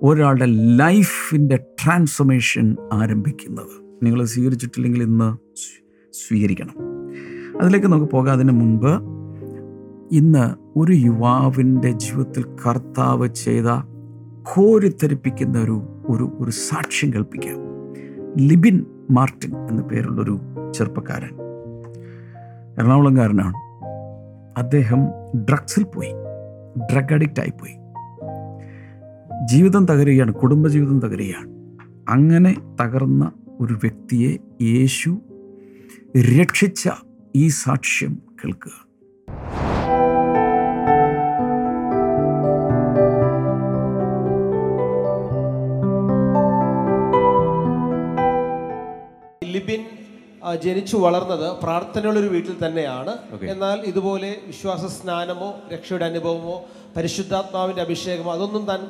[0.01, 3.89] ഒരാളുടെ ലൈഫിന്റെ ട്രാൻസ്ഫോർമേഷൻ ആരംഭിക്കുന്നത്.
[4.03, 5.37] നിങ്ങൾ സ്വീകരിച്ചിട്ടില്ലെങ്കിൽ ഇന്ന്
[6.13, 6.75] സ്വീകരിക്കണം.
[7.61, 9.19] അതിലേക്ക് നമുക്ക് പോകാതിന് മുൻപ്
[10.11, 13.65] ഇന്ന് ഒരു യുവാവിന്റെ ജീവിതത്തിൽ കർത്താവ് ചെയ്ത
[14.43, 17.57] കോരിത്തരിപ്പിക്കുന്ന ഒരു ഒരു ഒരു സാക്ഷ്യം കേൾപ്പിക്കാം.
[18.47, 20.39] ലിബിൻ മാർട്ടിൻ എന്ന പേരുള്ളൊരു
[20.75, 21.48] ചെറുപ്പക്കാരൻ.
[22.79, 23.53] എറണാകുളംകാരനാണ്.
[24.59, 26.11] അദ്ദേഹം ഡ്രഗ്സിൽ പോയി.
[26.91, 27.73] ഡ്രഗ് അഡിക്റ്റ് ആയിപ്പോയി
[29.45, 31.49] ജീവിതം തകരുകയാണ് കുടുംബജീവിതം തകരുകയാണ്.
[32.09, 35.17] അങ്ങനെ തകർന്ന ഒരു വ്യക്തിയെ യേശു
[36.17, 36.89] രക്ഷിച്ച
[37.35, 38.88] ഈ സാക്ഷ്യം കേൾക്കുക.
[50.63, 53.13] ജനിച്ചു വളർന്നത് പ്രാർത്ഥനയുള്ള ഒരു വീട്ടിൽ തന്നെയാണ്.
[53.53, 56.55] എന്നാൽ ഇതുപോലെ വിശ്വാസ സ്നാനമോ രക്ഷയുടെ അനുഭവമോ
[56.95, 58.81] പരിശുദ്ധാത്മാവിന്റെ അഭിഷേകമോ അതൊന്നും താൻ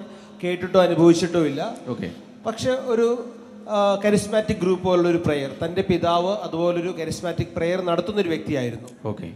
[0.44, 1.62] കേട്ടിട്ടോ അനുഭവിച്ചിട്ടോ ഇല്ല.
[1.94, 2.10] ഓക്കെ
[2.46, 3.08] പക്ഷെ ഒരു
[4.04, 8.90] കരിസ്മാറ്റിക് ഗ്രൂപ്പ് പോലുള്ള ഒരു പ്രെയർ തന്റെ പിതാവ് അതുപോലൊരു കരിസ്മാറ്റിക് പ്രെയർ നടത്തുന്ന ഒരു വ്യക്തിയായിരുന്നു.
[9.12, 9.28] ഓക്കെ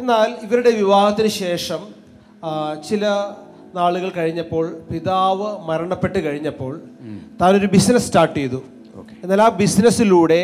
[0.00, 1.80] എന്നാൽ ഇവരുടെ വിവാഹത്തിന് ശേഷം
[2.88, 3.04] ചില
[3.78, 6.72] നാളുകൾ കഴിഞ്ഞപ്പോൾ പിതാവ് മരണപ്പെട്ട് കഴിഞ്ഞപ്പോൾ
[7.40, 8.60] താനൊരു ബിസിനസ് സ്റ്റാർട്ട് ചെയ്തു.
[9.24, 10.42] എന്നാൽ ആ ബിസിനസ്സിലൂടെ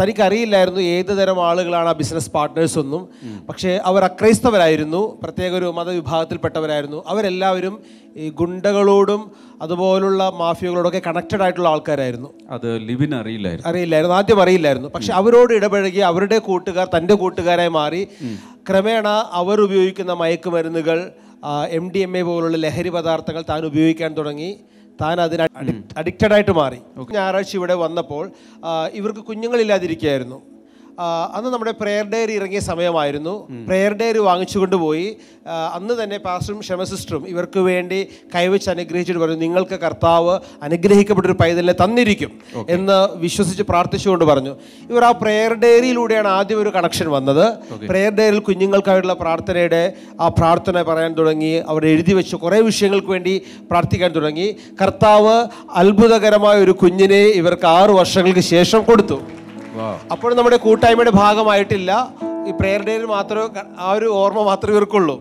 [0.00, 3.08] തനിക്കറിയില്ലായിരുന്നു ഏത് തരം ആളുകളാണ് ആ ബിസിനസ് പാർട്ട്നേഴ്സ് ഒന്നും.
[3.48, 7.04] പക്ഷേ അവർ അക്രൈസ്തവരായിരുന്നു പ്രത്യേക ഒരു മതവിഭാഗത്തിൽപ്പെട്ടവരായിരുന്നു.
[7.06, 7.82] അവരെല്ലാവരും
[8.16, 9.30] ഈ ഗുണ്ടകളോടും
[9.62, 12.30] അതുപോലുള്ള മാഫിയകളോടൊക്കെ കണക്റ്റഡ് ആയിട്ടുള്ള ആൾക്കാരായിരുന്നു.
[12.50, 13.68] അത് ലിവിൻ അറിയില്ലായിരുന്നു.
[13.68, 14.88] അറിയില്ലായിരുന്നു ആദ്യം അറിയില്ലായിരുന്നു.
[14.88, 18.08] പക്ഷെ അവരോട് ഇടപഴകി അവരുടെ കൂട്ടുകാർ തന്റെ കൂട്ടുകാരായി മാറി.
[18.68, 21.10] ക്രമേണ അവർ ഉപയോഗിക്കുന്ന മയക്കുമരുന്നുകൾ
[21.70, 24.56] എം ഡി എം എ പോലുള്ള ലഹരി പദാർത്ഥങ്ങൾ താൻ ഉപയോഗിക്കാൻ തുടങ്ങി.
[25.00, 25.44] താൻ അതിന്
[25.98, 26.78] അഡിക്റ്റഡ് ആയിട്ട് മാറി.
[27.10, 28.24] ഞായറാഴ്ച ഇവിടെ വന്നപ്പോൾ
[28.92, 30.38] ഇവർക്ക് കുഞ്ഞുങ്ങളില്ലാതിരിക്കുകയായിരുന്നു.
[31.36, 33.34] അന്ന് നമ്മുടെ പ്രെയർ ഡയറി ഇറങ്ങിയ സമയമായിരുന്നു.
[33.68, 35.06] പ്രെയർ ഡയറി വാങ്ങിച്ചുകൊണ്ട് പോയി.
[35.76, 38.00] അന്ന് തന്നെ പാസ്റ്ററും ക്ഷമ സിസ്റ്ററും ഇവർക്ക് വേണ്ടി
[38.34, 40.34] കൈവച്ച് അനുഗ്രഹിച്ചിട്ട് പറഞ്ഞു നിങ്ങൾക്ക് കർത്താവ്
[40.66, 42.32] അനുഗ്രഹിക്കപ്പെട്ടൊരു പൈതലിനെ തന്നിരിക്കും
[42.76, 44.52] എന്ന് വിശ്വസിച്ച് പ്രാർത്ഥിച്ചുകൊണ്ട് പറഞ്ഞു.
[44.90, 47.44] ഇവർ ആ പ്രെയർ ഡയറിയിലൂടെയാണ് ആദ്യം ഒരു കണക്ഷൻ വന്നത്.
[47.90, 49.82] പ്രെയർ ഡയറിയിൽ കുഞ്ഞുങ്ങൾക്കായിട്ടുള്ള പ്രാർത്ഥനയുടെ
[50.20, 51.54] ആ പ്രാർത്ഥന പറയാൻ തുടങ്ങി.
[51.70, 53.34] അവർ എഴുതി വെച്ച് കുറേ വിഷയങ്ങൾക്ക് വേണ്ടി
[53.70, 54.48] പ്രാർത്ഥിക്കാൻ തുടങ്ങി.
[54.82, 55.36] കർത്താവ്
[55.82, 59.18] അത്ഭുതകരമായ ഒരു കുഞ്ഞിനെ ഇവർക്ക് ആറു വർഷങ്ങൾക്ക് ശേഷം കൊടുത്തു.
[60.12, 61.90] അപ്പോൾ നമ്മുടെ കൂട്ടായ്മയുടെ ഭാഗമായിട്ടില്ല.
[62.48, 65.16] ഈ പ്രെയർ ഡേയിൽ മാത്രമേ ആ ഒരു ഓർമ്മ മാത്രമേ ഇവർക്കുള്ളൂ.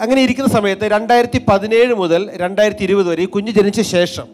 [0.00, 4.26] അങ്ങനെ ഇരിക്കുന്ന സമയത്ത് രണ്ടായിരത്തി പതിനേഴ് മുതൽ രണ്ടായിരത്തി ഇരുപത് വരെ ഈ കുഞ്ഞ് ജനിച്ച ശേഷം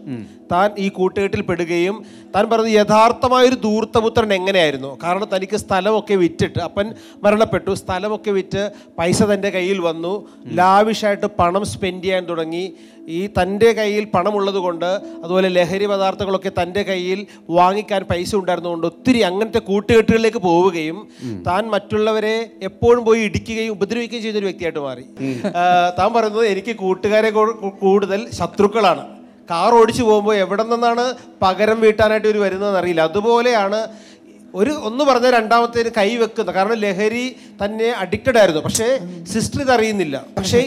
[0.52, 1.96] താൻ ഈ കൂട്ടുകെട്ടിൽ പെടുകയും
[2.34, 4.98] താൻ പറഞ്ഞത് യഥാർത്ഥമായൊരു ദൂർത്തപുത്രൻ എങ്ങനെയായിരുന്നു?
[5.02, 6.86] കാരണം തനിക്ക് സ്ഥലമൊക്കെ വിറ്റിട്ട് അപ്പൻ
[7.24, 7.74] മരണപ്പെട്ടു.
[7.74, 8.62] സ്ഥലമൊക്കെ വിറ്റ്
[8.98, 10.14] പൈസ തന്റെ കയ്യിൽ വന്നു.
[10.58, 12.64] ലാവിഷായിട്ട് പണം സ്പെൻഡ് ചെയ്യാൻ തുടങ്ങി.
[13.08, 14.90] ഈ തന്റെ കയ്യിൽ പണമുള്ളത് കൊണ്ട്
[15.24, 20.98] അതുപോലെ ലഹരി പദാർത്ഥങ്ങളൊക്കെ തന്റെ കയ്യിൽ വാങ്ങിക്കാൻ പൈസ ഉണ്ടായിരുന്നതുകൊണ്ട് ഒത്തിരി അങ്ങനത്തെ കൂട്ടുകെട്ടുകളിലേക്ക് പോവുകയും
[21.48, 25.04] താൻ മറ്റുള്ളവരെ എപ്പോഴും പോയി ഇടിക്കുകയും ഉപദ്രവിക്കുകയും ചെയ്തൊരു വ്യക്തിയായിട്ട് മാറി.
[25.98, 27.30] താൻ പറയുന്നത് എനിക്ക് കൂട്ടുകാരെ
[27.84, 29.04] കൂടുതൽ ശത്രുക്കളാണ്.
[29.50, 31.04] കാർ ഓടിച്ചു പോകുമ്പോൾ എവിടെ നിന്നാണ്
[31.44, 33.02] പകരം വീട്ടാനായിട്ട് ഇവർ വരുന്നതെന്ന് അറിയില്ല.
[33.10, 33.80] അതുപോലെയാണ്
[34.60, 37.24] ഒരു ഒന്ന് പറഞ്ഞ രണ്ടാമത്തേന് കൈ വെക്കുന്ന കാരണം ലഹരി
[37.62, 38.62] തന്നെ അഡിക്റ്റഡ് ആയിരുന്നു.
[38.66, 38.88] പക്ഷേ
[39.32, 40.60] സിസ്റ്റർ ഇതറിയുന്നില്ല പക്ഷേ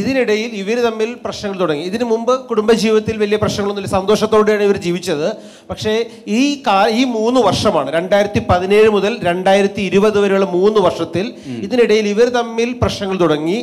[0.00, 1.84] ഇതിനിടയിൽ ഇവർ തമ്മിൽ പ്രശ്നങ്ങൾ തുടങ്ങി.
[1.90, 3.92] ഇതിനു മുമ്പ് കുടുംബജീവിതത്തിൽ വലിയ പ്രശ്നങ്ങളൊന്നുമില്ല.
[3.96, 5.28] സന്തോഷത്തോടെയാണ് ഇവർ ജീവിച്ചത്.
[5.70, 5.94] പക്ഷേ
[6.40, 11.26] ഈ കാ ഈ മൂന്ന് വർഷമാണ് രണ്ടായിരത്തി പതിനേഴ് മുതൽ രണ്ടായിരത്തി ഇരുപത് വരെയുള്ള മൂന്ന് വർഷത്തിൽ
[11.66, 13.58] ഇതിനിടയിൽ ഇവർ തമ്മിൽ പ്രശ്നങ്ങൾ തുടങ്ങി.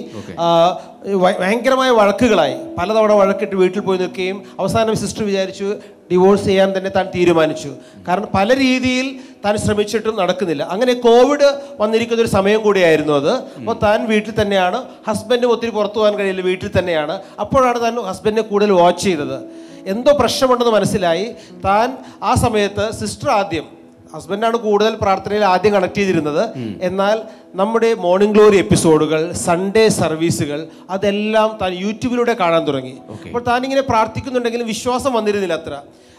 [1.43, 2.55] ഭയങ്കരമായ വഴക്കുകളായി.
[2.79, 5.69] പലതവണ വഴക്കിട്ട് വീട്ടിൽ പോയി നിൽക്കുകയും അവസാനം സിസ്റ്റർ വിചാരിച്ചു
[6.11, 7.75] ഡിവോഴ്സ് ചെയ്യാൻ തന്നെ താൻ തീരുമാനിച്ചു.
[8.07, 10.63] കാരണം പല രീതിയിൽ താൻ ശ്രമിച്ചിട്ടും നടക്കുന്നില്ല.
[10.63, 13.31] അങ്ങനെ കോവിഡ് വന്നിരിക്കുന്ന ഒരു സമയം കൂടിയായിരുന്നു അത്.
[13.31, 14.83] അപ്പോൾ താൻ വീട്ടിൽ തന്നെയാണ്.
[15.07, 16.41] ഹസ്ബൻഡും ഒത്തിരി പുറത്തു പോകാൻ കഴിയില്ല.
[16.41, 17.21] വീട്ടിൽ തന്നെയാണ്.
[17.39, 19.43] അപ്പോഴാണ് താൻ ഹസ്ബൻഡിനെ കൂടുതൽ വാച്ച് ചെയ്തത്.
[19.85, 21.35] എന്തോ പ്രശ്നമുണ്ടെന്ന് മനസ്സിലായി.
[21.65, 23.80] താൻ ആ സമയത്ത് സിസ്റ്റർ ആദ്യം
[24.13, 26.43] ഹസ്ബൻഡാണ് കൂടുതൽ പ്രാർത്ഥനയിൽ ആദ്യം കണക്ട് ചെയ്തിരുന്നത്.
[26.89, 27.17] എന്നാൽ
[27.61, 30.59] നമ്മുടെ മോർണിംഗ് ഗ്ലോറി എപ്പിസോഡുകൾ സൺഡേ സർവീസുകൾ
[30.95, 32.95] അതെല്ലാം താൻ യൂട്യൂബിലൂടെ കാണാൻ തുടങ്ങി.
[33.27, 35.75] അപ്പോൾ താൻ ഇങ്ങനെ പ്രാർത്ഥിക്കുന്നുണ്ടെങ്കിലും വിശ്വാസം വന്നിരുന്നില്ല അത്ര.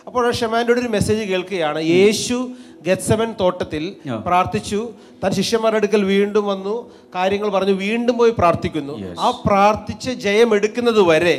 [0.07, 1.81] അപ്പോൾ ഷെമാന്റെ ഒരു മെസ്സേജ് കേൾക്കുകയാണ്.
[1.83, 2.49] യേശു
[2.87, 3.83] ഗത്സമൻ തോട്ടത്തിൽ
[4.27, 4.89] പ്രാർത്ഥിച്ചു.
[5.25, 6.91] തൻ ശിഷ്യന്മാരുടെ അടുക്കൽ വീണ്ടും വന്നു.
[7.15, 7.73] കാര്യങ്ങൾ പറഞ്ഞു.
[7.73, 8.95] വീണ്ടും പോയി പ്രാർത്ഥിക്കുന്നു.
[9.21, 11.35] ആ പ്രാർത്ഥിച്ച് ജയം എടുക്കുന്നത് വരെ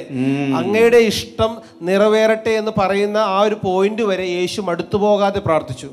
[0.59, 5.89] അങ്ങയുടെ ഇഷ്ടം നിറവേറട്ടെ എന്ന് പറയുന്ന ആ ഒരു പോയിന്റ് വരെ യേശു മടുത്തു പോകാതെ പ്രാർത്ഥിച്ചു.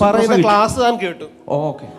[0.00, 1.24] പറയുന്ന ക്ലാസ് താൻ കേട്ടു.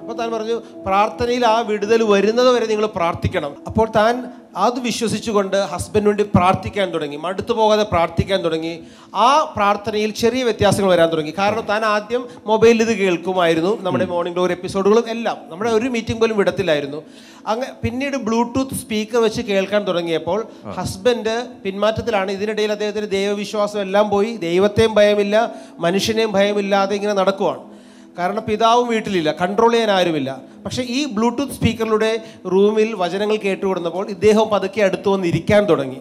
[0.01, 3.55] അപ്പൊ താൻ പറഞ്ഞു പ്രാർത്ഥനയിൽ ആ വിടുതൽ വരുന്നത് വരെ നിങ്ങൾ പ്രാർത്ഥിക്കണം.
[3.67, 4.23] അപ്പോൾ താൻ
[4.55, 7.17] അത് വിശ്വസിച്ചുകൊണ്ട് ഹസ്ബൻഡിന് വേണ്ടി പ്രാർത്ഥിക്കാൻ തുടങ്ങി.
[7.17, 8.79] മടുത്തു പോകാതെ പ്രാർത്ഥിക്കാൻ തുടങ്ങി.
[9.15, 11.33] ആ പ്രാർത്ഥനയിൽ ചെറിയ വ്യത്യാസങ്ങൾ വരാൻ തുടങ്ങി.
[11.37, 13.81] കാരണം താൻ ആദ്യം മൊബൈലിൽ ഇത് കേൾക്കുമായിരുന്നു.
[13.81, 15.37] നമ്മുടെ മോർണിംഗ് ഗ്ലോറി എപ്പിസോഡുകളും എല്ലാം.
[15.49, 17.03] നമ്മുടെ ഒരു മീറ്റിംഗ് പോലും വിടത്തില്ലായിരുന്നു.
[17.47, 22.31] അങ്ങ് പിന്നീട് ബ്ലൂടൂത്ത് സ്പീക്കർ വെച്ച് കേൾക്കാൻ തുടങ്ങിയപ്പോൾ ഹസ്ബൻഡ് പിന്മാറ്റത്തിലാണ്.
[22.31, 24.37] ഇതിനിടയിൽ അദ്ദേഹത്തിന് ദൈവവിശ്വാസം എല്ലാം പോയി.
[24.37, 27.73] ദൈവത്തെയും ഭയമില്ല മനുഷ്യനെയും ഭയമില്ലാതെ ഇങ്ങനെ നടക്കുവാണ്.
[28.17, 30.41] കാരണം പിതാവും വീട്ടിലില്ല കൺട്രോൾ ചെയ്യാൻ ആരുമില്ല.
[30.65, 32.21] പക്ഷേ ഈ ബ്ലൂടൂത്ത് സ്പീക്കറിലൂടെ
[32.51, 35.95] റൂമിൽ വചനങ്ങൾ കേട്ടുകൊടുന്നപ്പോൾ ഇദ്ദേഹം പതുക്കെ അടുത്തു വന്ന് ഇരിക്കാൻ തുടങ്ങി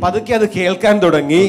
[0.00, 1.42] പതുക്കെ അത് കേൾക്കാൻ തുടങ്ങി.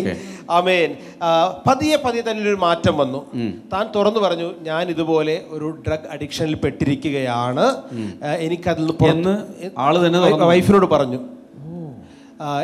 [0.52, 0.96] ആമേൻ.
[1.24, 3.36] ആ, പതിയെ പതിയെ തന്നെ ഒരു മാറ്റം വന്നു.
[3.74, 7.76] താൻ തുറന്നു പറഞ്ഞു ഞാൻ ഇതുപോലെ ഒരു ഡ്രഗ് അഡിക്ഷനിൽ പെട്ടിരിക്കുകയാണ്.
[8.38, 9.38] എനിക്കതിൽ നിന്ന്.
[10.46, 11.20] വൈഫിനോട് പറഞ്ഞു.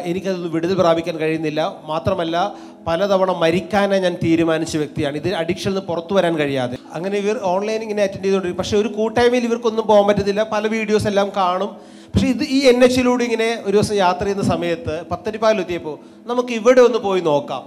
[0.04, 1.76] എനിക്കതൊന്ന് വിടുതൽ പ്രാപിക്കാൻ കഴിയുന്നില്ല.
[1.86, 2.56] മാത്രമല്ല
[2.88, 5.18] പലതവണ മരിക്കാനേ ഞാൻ തീരുമാനിച്ച വ്യക്തിയാണ്.
[5.18, 6.78] ഇത് അഡിക്ഷനിൽ നിന്ന് പുറത്തു വരാൻ കഴിയാതെ.
[6.94, 8.64] അങ്ങനെ ഇവർ ഓൺലൈൻ ഇങ്ങനെ അറ്റൻഡ് ചെയ്തുകൊണ്ടിരിക്കും.
[8.64, 10.44] പക്ഷേ ഒരു കൂട്ടായ്മയിൽ ഇവർക്കൊന്നും പോകാൻ പറ്റത്തില്ല.
[10.52, 12.00] പല വീഡിയോസ് എല്ലാം കാണും.
[12.14, 16.98] പക്ഷേ ഇത് ഈ എൻ എച്ചിലൂടെ ഇങ്ങനെ ഒരു ദിവസം യാത്ര ചെയ്യുന്ന സമയത്ത് പത്തരിപ്പാലെത്തിയപ്പോൾ നമുക്ക് ഇവിടെ ഒന്ന്
[16.98, 17.64] പോയി നോക്കാം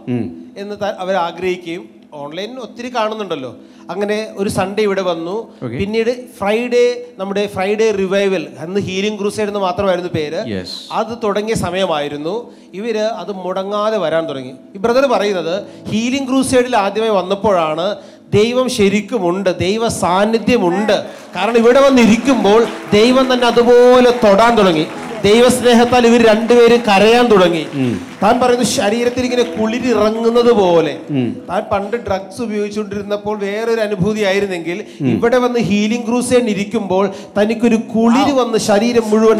[0.56, 3.51] എന്ന് അവർ ആഗ്രഹിക്കുകയും ഓൺലൈൻ ഒത്തിരി കാണുന്നുണ്ടല്ലോ.
[3.90, 5.35] അങ്ങനെ ഒരു സൺഡേ ഇവിടെ വന്നു.
[5.79, 6.85] പിന്നീട് ഫ്രൈഡേ
[7.18, 10.40] നമ്മുടെ ഫ്രൈഡേ റിവൈവൽ അന്ന് ഹീലിംഗ് ക്രൂസൈഡ് എന്ന് മാത്രമായിരുന്നു പേര്.
[10.92, 12.35] അത് തുടങ്ങിയ സമയമായിരുന്നു.
[12.75, 14.55] ഇവർ അത് മുടങ്ങാതെ വരാൻ തുടങ്ങി.
[14.75, 15.55] ഈ ബ്രദർ പറയുന്നത്
[15.92, 17.87] ഹീലിംഗ് ക്രൂസൈഡിൽ ആദ്യമായി വന്നപ്പോഴാണ്
[18.38, 20.96] ദൈവം ശരിക്കുമുണ്ട് ദൈവ സാന്നിധ്യമുണ്ട്.
[21.37, 22.61] കാരണം ഇവിടെ വന്നിരിക്കുമ്പോൾ
[22.92, 24.87] ദൈവം തന്നെ അതുപോലെ തൊടാൻ തുടങ്ങി.
[25.26, 27.62] ദൈവസ്നേഹത്താൽ ഇവർ രണ്ടുപേരും കരയാൻ തുടങ്ങി.
[28.22, 30.94] താൻ പറയുന്നു ശരീരത്തിൽ ഇങ്ങനെ കുളിരിറങ്ങുന്നത് പോലെ.
[31.50, 34.78] താൻ പണ്ട് ഡ്രഗ്സ് ഉപയോഗിച്ചുകൊണ്ടിരുന്നപ്പോൾ വേറൊരു അനുഭൂതി ആയിരുന്നെങ്കിൽ
[35.14, 37.04] ഇവിടെ വന്ന് ഹീലിംഗ് ക്രൂസേൻ ഇരിക്കുമ്പോൾ
[37.38, 39.37] തനിക്കൊരു കുളിര് വന്ന് ശരീരം മുഴുവൻ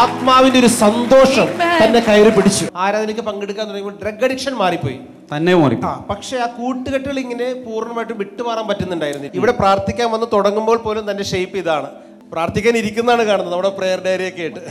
[0.00, 1.48] ആത്മാവിന്റെ ഒരു സന്തോഷം
[1.82, 2.64] തന്നെ കയറി പിടിച്ചു.
[2.84, 4.98] ആരാധനയ്ക്ക് പങ്കെടുക്കാൻ തുടങ്ങിയപ്പോൾ ഡ്രഗ് അഡിക്ഷൻ മാറിപ്പോയി.
[5.32, 5.76] തന്നെ മാറി
[6.10, 11.88] പക്ഷെ ആ കൂട്ടുകെട്ടുകൾ ഇങ്ങനെ പൂർണമായിട്ടും വിട്ടുമാറാൻ പറ്റുന്നുണ്ടായിരുന്നു ഇവിടെ പ്രാർത്ഥിക്കാൻ വന്ന് തുടങ്ങുമ്പോൾ പോലും തന്റെ ഷേപ്പ് ഇതാണ്.
[12.32, 13.52] പ്രാർത്ഥിക്കാൻ ഇരിക്കുന്നതാണ് കാണുന്നത്.
[13.54, 14.62] നമ്മുടെ പ്രെയർ ഡയറി ഒക്കെ ആയിട്ട്.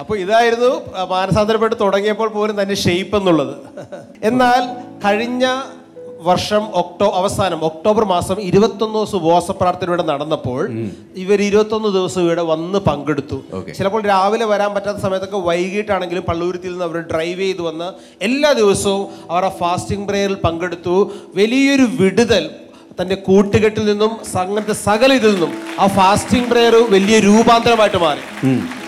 [0.00, 0.72] അപ്പോൾ ഇതായിരുന്നു
[1.12, 3.54] മാനസാന്തരപ്പെട്ട് തുടങ്ങിയപ്പോൾ പോലും തന്നെ ഷെയ്പ്പ് എന്നുള്ളത്.
[4.30, 4.62] എന്നാൽ
[5.04, 5.46] കഴിഞ്ഞ
[6.26, 10.60] വർഷം ഒക്ടോ അവസാനം ഒക്ടോബർ മാസം ഇരുപത്തൊന്ന് ദിവസം ഉപവാസ പ്രാർത്ഥന ഇവിടെ നടന്നപ്പോൾ
[11.22, 13.38] ഇവർ ഇരുപത്തൊന്ന് ദിവസം ഇവിടെ വന്ന് പങ്കെടുത്തു.
[13.78, 17.88] ചിലപ്പോൾ രാവിലെ വരാൻ പറ്റാത്ത സമയത്തൊക്കെ വൈകിട്ടാണെങ്കിലും പള്ളൂരത്തിൽ നിന്ന് അവർ ഡ്രൈവ് ചെയ്ത് വന്ന്
[18.28, 20.96] എല്ലാ ദിവസവും അവർ ആ ഫാസ്റ്റിംഗ് പ്രേയറിൽ പങ്കെടുത്തു.
[21.40, 22.46] വലിയൊരു വിടുതൽ
[23.00, 28.22] തന്റെ കൂട്ടുകെട്ടിൽ നിന്നും അങ്ങനത്തെ സകല ഇതിൽ നിന്നും ആ ഫാസ്റ്റിംഗ് പ്രേയർ വലിയ രൂപാന്തരമായിട്ട് മാറി.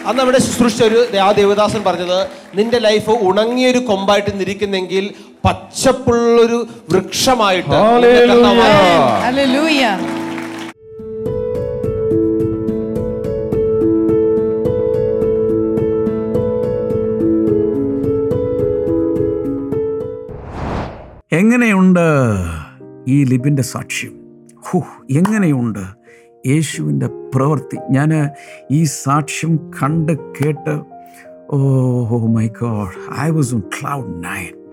[0.08, 2.18] അന്ന് അവിടെ ശുശ്രൂഷ ഒരു ആ ദേവദാസൻ പറഞ്ഞത്
[2.58, 5.04] നിന്റെ ലൈഫ് ഉണങ്ങിയൊരു കൊമ്പായിട്ട് നിരിക്കുന്നെങ്കിൽ
[5.44, 6.58] പച്ചപ്പുള്ളൊരു
[6.92, 7.74] വൃക്ഷമായിട്ട്.
[21.32, 22.06] എങ്ങനെയുണ്ട്?
[23.08, 24.12] ഈ ലിബിന്റെ സാക്ഷ്യം.
[24.60, 25.84] ഹു എങ്ങനെയുണ്ട്
[26.46, 27.78] യേശുവിന്റെ പ്രവൃത്തി?
[27.90, 28.30] ഞാൻ
[28.70, 30.82] ഈ സാക്ഷ്യം കണ്ട് കേട്ട്
[31.50, 34.64] ഓ my God I was on cloud nine.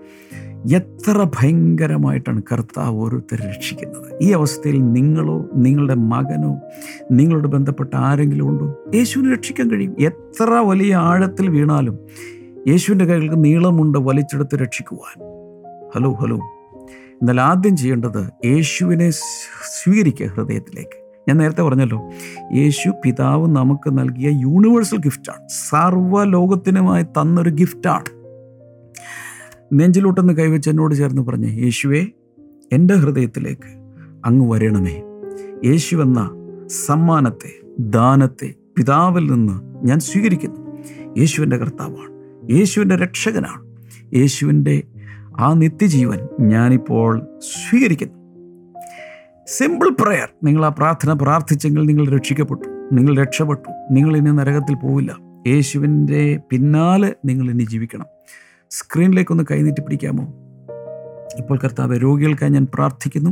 [0.76, 4.18] എത്ര ഭയങ്കരമായിട്ടാണ് കർത്താവ് ഓരോരുത്തരെ രക്ഷിക്കുന്നത്.
[4.22, 6.58] ഈ അവസ്ഥയിൽ നിങ്ങളോ നിങ്ങളുടെ മകനോ
[7.10, 8.78] നിങ്ങളോട് ബന്ധപ്പെട്ട ആരെങ്കിലും ഉണ്ടോ?
[8.94, 9.96] യേശുവിനെ രക്ഷിക്കാൻ കഴിയും.
[10.00, 11.98] എത്ര വലിയ ആഴത്തിൽ വീണാലും
[12.68, 15.22] യേശുവിന്റെ കൈകൾക്ക് നീളമുണ്ട് വലിച്ചെടുത്ത് രക്ഷിക്കുവാൻ.
[15.94, 16.38] Hello hello.
[17.22, 21.02] എന്നാൽ ആദ്യം ചെയ്യേണ്ടത് യേശുവിനെ സ്വീകരിക്കുക ഹൃദയത്തിലേക്ക്.
[21.28, 22.10] ഞാൻ നേരത്തെ പറഞ്ഞല്ലോ
[22.52, 28.04] യേശു പിതാവ് നമുക്ക് നൽകിയ യൂണിവേഴ്സൽ ഗിഫ്റ്റാണ് സർവ ലോകത്തിനുമായി തന്നൊരു ഗിഫ്റ്റാണ്
[29.80, 32.06] നെഞ്ചിലോട്ടൊന്ന് കൈവച്ച് എന്നോട് ചേർന്ന് പറഞ്ഞ് യേശുവേ
[32.72, 33.68] എന്റെ ഹൃദയത്തിലേക്ക്
[34.24, 35.02] അങ്ങ് വരണമേ.
[35.64, 36.30] യേശു എന്ന
[36.86, 40.82] സമ്മാനത്തെ ദാനത്തെ പിതാവിൽ നിന്ന് ഞാൻ സ്വീകരിക്കുന്നു.
[41.18, 42.12] യേശുവിന്റെ കർത്താവാണ്.
[42.52, 43.72] യേശുവിന്റെ രക്ഷകനാണ്.
[44.14, 44.82] യേശുവിന്റെ
[45.38, 48.22] ആ നിത്യജീവൻ ഞാനിപ്പോൾ സ്വീകരിക്കുന്നു.
[49.46, 52.68] സിമ്പിൾ പ്രയർ നിങ്ങൾ ആ പ്രാർത്ഥന പ്രാർത്ഥിച്ചെങ്കിൽ നിങ്ങൾ രക്ഷിക്കപ്പെട്ടു.
[52.92, 53.68] നിങ്ങൾ രക്ഷപ്പെട്ടു.
[53.90, 55.16] നിങ്ങൾ ഇനി നരകത്തിൽ പോവില്ല.
[55.46, 58.06] യേശുവിന്റെ പിന്നാലെ നിങ്ങൾ ഇനി ജീവിക്കണം.
[58.70, 60.24] സ്ക്രീനിലേക്കൊന്ന് കൈനീട്ടി പിടിക്കാമോ?
[61.38, 63.30] ഇപ്പോൾ കർത്താവ് രോഗികൾക്കായി ഞാൻ പ്രാർത്ഥിക്കുന്നു.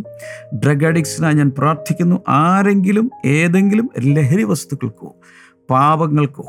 [0.55, 2.23] ഡ്രഗ് അഡിക്ട്സിനായി ഞാൻ പ്രാർത്ഥിക്കുന്നു.
[2.29, 5.17] ആരെങ്കിലും ഏതെങ്കിലും ലഹരി വസ്തുക്കൾക്കോ
[5.71, 6.45] പാപങ്ങൾക്കോ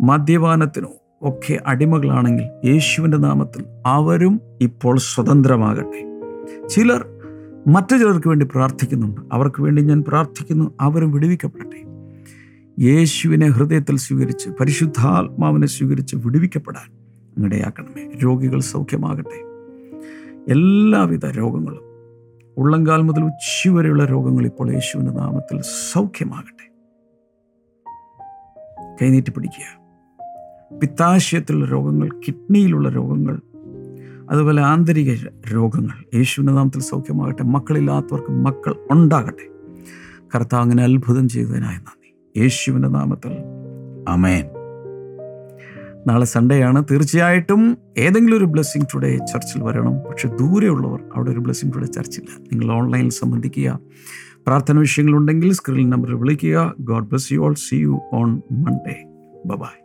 [0.00, 0.88] മദ്യപാനത്തിനോ
[1.24, 6.20] ഒക്കെ അടിമകളാണെങ്കിൽ യേശുവിന്റെ നാമത്തിൽ അവരും ഇപ്പോൾ സ്വതന്ത്രമാകട്ടെ.
[6.68, 7.06] ചിലർ
[7.66, 9.20] മറ്റു ചിലർക്ക് വേണ്ടി പ്രാർത്ഥിക്കുന്നുണ്ട്.
[9.32, 11.84] അവർക്ക് വേണ്ടി ഞാൻ പ്രാർത്ഥിക്കുന്നു അവരും വിടുവിക്കപ്പെടട്ടെ.
[12.82, 17.04] യേശുവിനെ ഹൃദയത്തിൽ സ്വീകരിച്ച് പരിശുദ്ധാത്മാവിനെ സ്വീകരിച്ച് വിടുവിക്കപ്പെടാൻ
[17.44, 18.18] ഇടയാക്കണമേ.
[18.24, 19.54] രോഗികൾ സൗഖ്യമാകട്ടെ.
[20.52, 21.80] എല്ലാവിധ രോഗങ്ങളും
[22.56, 25.60] ഉള്ളങ്കാൽ മുതൽ ഉച്ചി വരെയുള്ള രോഗങ്ങൾ ഇപ്പോൾ യേശുവിന്റെ നാമത്തിൽ
[25.92, 26.74] സൗഖ്യമാകട്ടെ.
[29.02, 29.83] കൈനീട്ടി പിടിക്കുക.
[30.80, 33.40] പിത്താശയത്തിലുള്ള രോഗങ്ങൾ കിഡ്നിയിലുള്ള രോഗങ്ങൾ
[34.30, 35.14] അതുപോലെ ആന്തരിക
[35.54, 36.16] രോഗങ്ങൾ.
[36.16, 37.42] യേശുവിന്റെ നാമത്തിൽ സൗഖ്യമാകട്ടെ.
[37.42, 39.48] മക്കളില്ലാത്തവർക്ക് മക്കൾ ഉണ്ടാകട്ടെ.
[40.34, 42.40] കർത്താവ് അങ്ങനെ അത്ഭുതം ചെയ്തതിനായി നന്ദി.
[42.40, 43.32] യേശുവിന്റെ നാമത്തിൽ.
[44.08, 44.44] അമേൻ
[46.06, 46.84] നാളെ സൺഡേ ആണ്.
[46.90, 49.98] തീർച്ചയായിട്ടും ഏതെങ്കിലും ഒരു ബ്ലെസ്സിങ് ടുഡേ ചർച്ചിൽ വരണം.
[49.98, 52.42] പക്ഷെ ദൂരെയുള്ളവർ അവിടെ ഒരു ബ്ലെസ്സിങ് ടുഡേ ചർച്ചില്ല.
[52.52, 53.78] നിങ്ങൾ ഓൺലൈനിൽ സംബന്ധിക്കുക.
[54.46, 56.74] പ്രാർത്ഥന വിഷയങ്ങളുണ്ടെങ്കിൽ സ്ക്രീൻ നമ്പറിൽ വിളിക്കുക.
[56.80, 59.04] God bless you all see you on Monday
[59.46, 59.83] bye